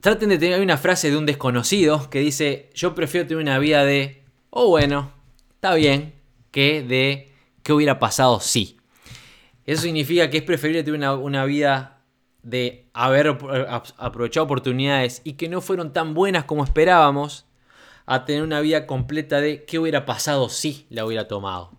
[0.01, 3.85] traten de tener una frase de un desconocido que dice, yo prefiero tener una vida
[3.85, 5.13] de, oh bueno,
[5.55, 6.21] está bien,
[6.53, 7.33] que de
[7.63, 8.77] qué hubiera pasado si.
[9.65, 12.05] Eso significa que es preferible tener una, vida
[12.43, 13.27] de haber
[13.97, 17.45] aprovechado oportunidades y que no fueron tan buenas como esperábamos,
[18.05, 21.71] a tener una vida completa de qué hubiera pasado si la hubiera tomado.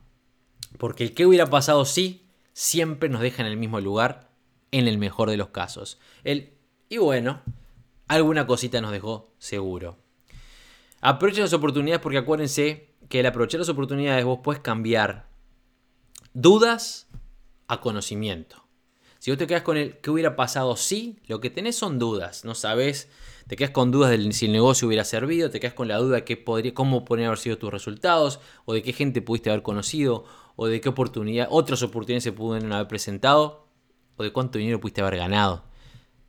[0.78, 4.30] Porque el qué hubiera pasado si siempre nos deja en el mismo lugar
[4.70, 6.00] en el mejor de los casos.
[6.24, 6.54] El
[6.88, 7.42] y bueno,
[8.08, 9.98] alguna cosita nos dejó seguro.
[11.00, 15.28] Aprovechen las oportunidades porque acuérdense que al aprovechar las oportunidades vos puedes cambiar
[16.32, 17.08] dudas
[17.68, 18.64] a conocimiento.
[19.18, 22.44] Si vos te quedas con el qué hubiera pasado si, lo que tenés son dudas.
[22.44, 23.08] No sabes,
[23.46, 26.16] te quedas con dudas de si el negocio hubiera servido, te quedas con la duda
[26.16, 29.62] de qué podría, cómo podrían haber sido tus resultados, o de qué gente pudiste haber
[29.62, 30.26] conocido,
[30.56, 33.66] o de qué oportunidad, otras oportunidades se pudieron haber presentado,
[34.16, 35.64] o de cuánto dinero pudiste haber ganado.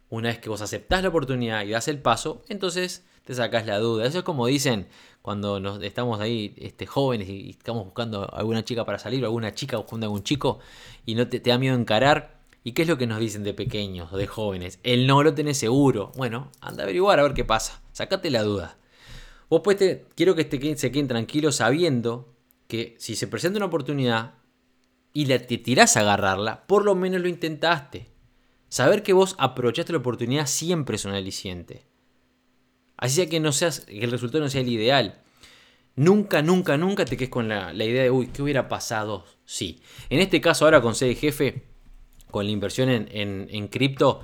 [0.07, 3.80] Una vez que vos aceptás la oportunidad y das el paso, entonces te sacas la
[3.80, 4.05] duda.
[4.05, 4.88] Eso es como dicen
[5.26, 9.55] cuando nos, estamos ahí este, jóvenes y, estamos buscando alguna chica para salir o alguna
[9.55, 10.59] chica buscando a algún chico
[11.03, 12.41] y no te, da miedo encarar.
[12.63, 14.78] ¿Y qué es lo que nos dicen de pequeños de jóvenes?
[14.84, 16.11] El no lo tenés seguro.
[16.15, 17.82] Bueno, anda a averiguar a ver qué pasa.
[17.91, 18.78] Sacate la duda.
[19.49, 22.32] Vos pues te, quiero que este, se queden tranquilos sabiendo
[22.67, 24.36] que si se presenta una oportunidad
[25.11, 28.11] y la, te tirás a agarrarla, por lo menos lo intentaste.
[28.69, 31.88] Saber que vos aprovechaste la oportunidad siempre es un aliciente.
[32.98, 35.22] Así sea que, no seas, que el resultado no sea el ideal.
[35.96, 39.26] Nunca, nunca, nunca te quedes con la, idea de, uy, ¿qué hubiera pasado?
[39.46, 39.82] Sí.
[40.10, 41.64] En este caso, ahora con sede jefe,
[42.32, 44.22] con la inversión en, cripto,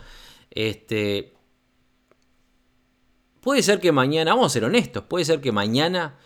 [0.50, 1.34] este,
[3.40, 6.18] puede ser que mañana, vamos a ser honestos, puede ser que mañana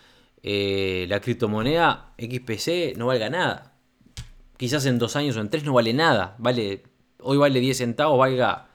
[0.41, 3.77] eh, la criptomoneda XPC no valga nada.
[4.57, 6.35] Quizás en dos años o en tres no vale nada.
[6.39, 6.83] Vale,
[7.19, 8.69] hoy vale 10 centavos, valga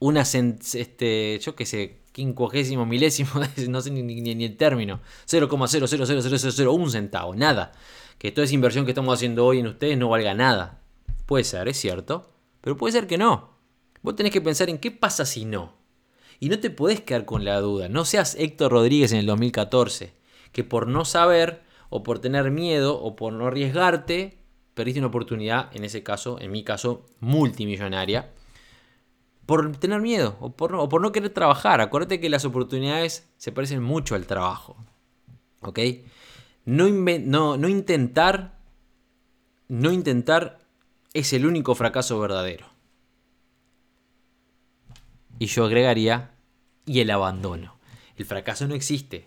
[0.00, 3.30] una, este, yo qué sé, quincuagésimo milésimo,
[3.68, 7.72] no sé ni, el término, 0,0000001 centavo, nada.
[8.18, 10.82] Que toda esa inversión que estamos haciendo hoy en ustedes no valga nada.
[11.26, 12.30] Puede ser, es cierto,
[12.60, 13.50] pero puede ser que no.
[14.02, 15.74] Vos tenés que pensar en qué pasa si no.
[16.38, 17.88] Y no te podés quedar con la duda.
[17.88, 20.12] No seas Héctor Rodríguez en el 2014,
[20.52, 24.38] que por no saber o por tener miedo o por no arriesgarte,
[24.74, 28.32] perdiste una oportunidad, en ese caso, en mi caso, multimillonaria,
[29.50, 31.80] por tener miedo o por, no, querer trabajar.
[31.80, 34.76] Acuérdate que las oportunidades se parecen mucho al trabajo.
[35.62, 35.80] ¿Ok?
[36.66, 38.60] No, no, no intentar,
[39.66, 40.60] no intentar
[41.14, 42.68] es el único fracaso verdadero.
[45.40, 46.30] Y yo agregaría,
[46.86, 47.74] y el abandono.
[48.16, 49.26] El fracaso no existe.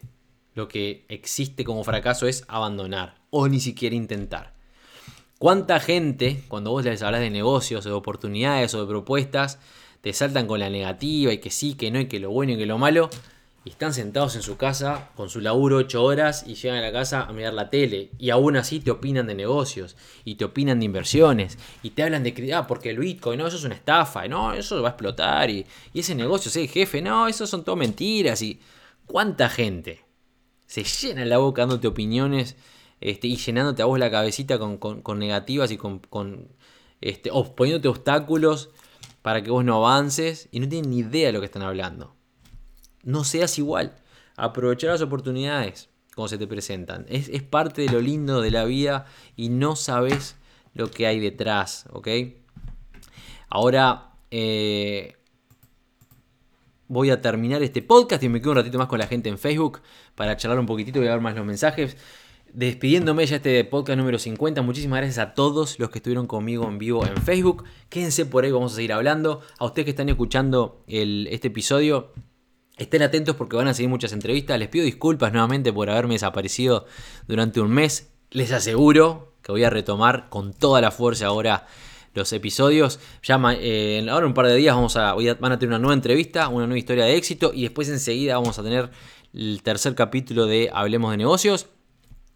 [0.54, 4.54] Lo que existe como fracaso es abandonar o ni siquiera intentar.
[5.38, 9.60] ¿Cuánta gente, cuando vos les hablas de negocios o de oportunidades o de propuestas,
[10.04, 12.58] te saltan con la negativa y que sí, que no, y que lo bueno y
[12.58, 13.10] que lo malo?
[13.66, 16.92] y están sentados en su casa con su laburo 8 horas y llegan a la
[16.92, 19.96] casa a mirar la tele y aún así te opinan de negocios
[20.26, 23.56] y te opinan de inversiones y te hablan de ah porque el Bitcoin no eso
[23.56, 27.48] es una estafa no eso va a explotar y, ese negocio ese jefe no eso
[27.48, 28.60] son todo mentiras y
[29.06, 30.04] cuánta gente
[30.66, 32.58] se llena la boca dándote opiniones
[33.00, 36.50] este, y llenándote a vos la cabecita con, negativas y con, con
[37.00, 38.72] este, poniéndote obstáculos
[39.24, 42.16] para que vos no avances y no tienen ni idea de lo que están hablando
[43.04, 43.94] no seas igual.
[44.36, 47.06] Aprovechar las oportunidades como se te presentan.
[47.10, 49.06] Es, parte de lo lindo de la vida
[49.36, 50.36] y no sabes
[50.74, 52.08] lo que hay detrás, ¿ok?
[53.50, 55.18] Ahora eh,
[56.88, 59.38] voy a terminar este podcast y me quedo un ratito más con la gente en
[59.38, 59.82] Facebook
[60.16, 61.98] para charlar un poquitito y ver más los mensajes.
[62.54, 66.78] Despidiéndome ya este podcast número 50, muchísimas gracias a todos los que estuvieron conmigo en
[66.78, 67.64] vivo en Facebook.
[67.90, 69.42] Quédense por ahí, vamos a seguir hablando.
[69.58, 72.12] A ustedes que están escuchando este episodio,
[72.78, 74.58] Estén atentos porque van a seguir muchas entrevistas.
[74.58, 76.86] Les pido disculpas nuevamente por haberme desaparecido
[77.28, 78.12] durante un mes.
[78.32, 81.68] Les aseguro que voy a retomar con toda la fuerza ahora
[82.14, 83.00] los episodios.
[83.24, 86.50] Ya eh, ahora un par de días vamos a, van a tener una nueva entrevista,
[86.50, 88.90] una nueva historia de éxito y después enseguida vamos a tener
[89.34, 91.68] el tercer capítulo de Hablemos de negocios.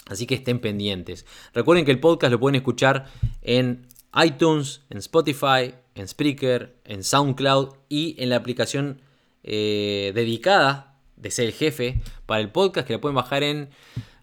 [0.09, 1.25] Así que estén pendientes.
[1.53, 3.05] Recuerden que el podcast lo pueden escuchar
[3.41, 3.87] en
[4.23, 9.01] iTunes, en Spotify, en Spreaker, en SoundCloud y en la aplicación
[9.43, 13.69] eh, dedicada de ser el jefe para el podcast que la pueden bajar en,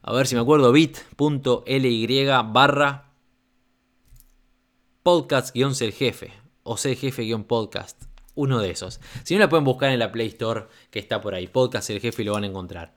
[0.03, 3.12] a ver si me acuerdo, bit.ly barra
[5.03, 6.32] podcast-ser jefe
[6.62, 8.05] o ser jefe-podcast.
[8.37, 9.01] Uno de esos.
[9.22, 11.47] Si no, la pueden buscar en la Play Store que está por ahí.
[11.47, 12.95] Podcast el jefe y lo van a encontrar.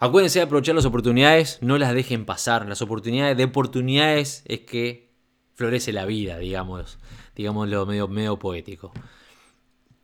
[0.00, 2.68] Acuérdense de aprovechar las oportunidades, no las dejen pasar.
[2.68, 5.10] Las oportunidades de oportunidades es que
[5.54, 6.98] florece la vida, digamos,
[7.34, 8.92] digámoslo medio, medio poético.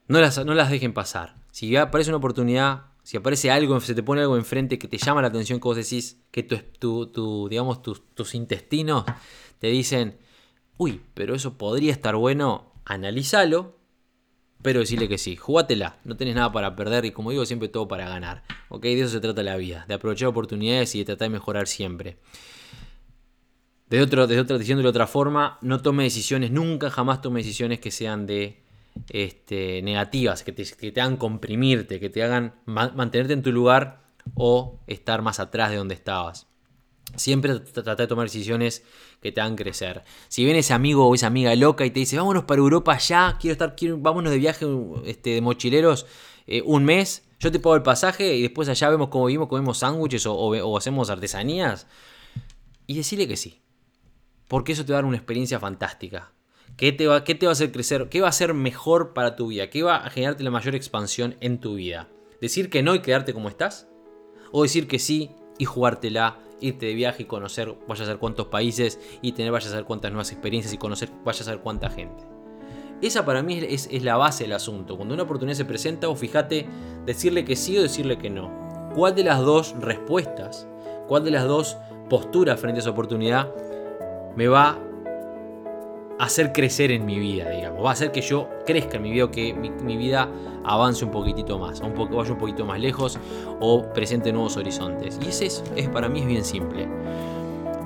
[0.09, 1.37] No las, no las dejen pasar.
[1.53, 5.23] Si aparece una oportunidad, si aparece algo, se te pone algo enfrente que te llama
[5.23, 9.05] la atención, que vos decís que tu, tu, digamos, tus, tus intestinos
[9.61, 10.19] te dicen,
[10.77, 13.74] uy, pero eso podría estar bueno, analízalo,
[14.65, 17.87] pero decirle que sí, jugátela, no tenés nada para perder y como digo, siempre todo
[17.87, 18.45] para ganar.
[18.71, 18.85] ¿Ok?
[18.85, 22.17] De eso se trata la vida, de aprovechar oportunidades y de tratar de mejorar siempre.
[23.91, 27.79] De otro, de otra, diciéndolo de otra forma, no tome decisiones, nunca jamás tome decisiones
[27.79, 28.65] que sean de
[29.11, 34.01] este, negativas, que te, que te, hagan comprimirte, que te hagan mantenerte en tu lugar
[34.33, 36.47] o estar más atrás de donde estabas.
[37.17, 38.83] Siempre trata de tomar decisiones
[39.21, 40.03] que te hagan crecer.
[40.29, 43.39] Si viene ese amigo o esa amiga loca y te dice, vámonos para Europa ya,
[43.41, 44.67] quiero estar, quiero, vámonos de viaje
[45.05, 46.07] este, de mochileros
[46.47, 49.79] eh, un mes, yo te pago el pasaje y después allá vemos cómo vivimos, comemos
[49.79, 51.87] sándwiches o, o, hacemos artesanías.
[52.87, 53.63] Y decirle que sí.
[54.49, 56.33] Porque eso te va a dar una experiencia fantástica.
[56.77, 58.09] ¿Qué te, va, ¿Qué te va a hacer crecer?
[58.09, 59.71] ¿Qué va a ser mejor para tu vida?
[59.71, 62.09] ¿Qué va a generarte la mayor expansión en tu vida?
[62.41, 63.89] ¿Decir que no y quedarte como estás?
[64.51, 68.47] ¿O decir que sí y jugártela, irte de viaje y conocer vaya a ser cuántos
[68.47, 71.91] países y tener vaya a ser cuántas nuevas experiencias y conocer vaya a ser cuánta
[71.91, 72.25] gente?
[73.03, 74.97] Esa para mí es, la base del asunto.
[74.97, 76.67] Cuando una oportunidad se presenta, o fíjate
[77.05, 78.51] decirle que sí o decirle que no.
[78.95, 80.67] ¿Cuál de las dos respuestas,
[81.09, 81.77] cuál de las dos
[82.09, 83.53] posturas frente a esa oportunidad
[84.37, 84.79] me va
[86.19, 87.85] hacer crecer en mi vida, digamos.
[87.85, 90.29] Va a hacer que yo crezca en mi vida, que mi, vida
[90.65, 93.19] avance un poquitito más, vaya un poquito más lejos
[93.61, 95.19] o presente nuevos horizontes.
[95.25, 96.89] Y ese es, es, para mí es bien simple.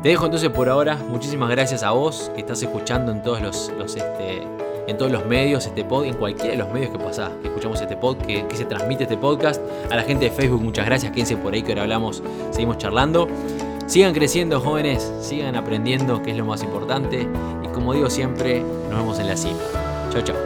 [0.02, 0.96] Te dejo entonces por ahora.
[1.08, 4.42] Muchísimas gracias a vos que estás escuchando en todos los, este,
[4.86, 7.80] en todos los medios este podcast, en cualquiera de los medios que pasás, que escuchamos
[7.80, 9.60] este podcast, que, que, se transmite este podcast.
[9.90, 11.10] A la gente de Facebook, muchas gracias.
[11.10, 12.22] Quédense por ahí que ahora hablamos,
[12.52, 13.26] seguimos charlando.
[13.88, 17.26] Sigan creciendo jóvenes, sigan aprendiendo, que es lo más importante.
[17.64, 19.58] Y como digo siempre, nos vemos en la cima.
[20.10, 20.36] Chao, chao.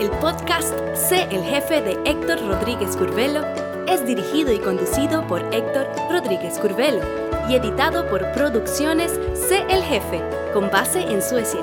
[0.00, 3.42] El podcast Sé el jefe de Héctor Rodríguez Curvelo
[3.86, 7.02] es dirigido y conducido por Héctor Rodríguez Curvelo
[7.48, 10.20] y editado por Producciones Sé el jefe,
[10.52, 11.60] con base en Suecia.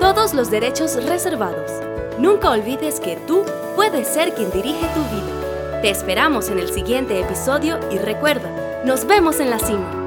[0.00, 1.70] Todos los derechos reservados.
[2.18, 5.82] Nunca olvides que tú puedes ser quien dirige tu vida.
[5.82, 10.05] Te esperamos en el siguiente episodio y recuerda, Nos vemos en la cima.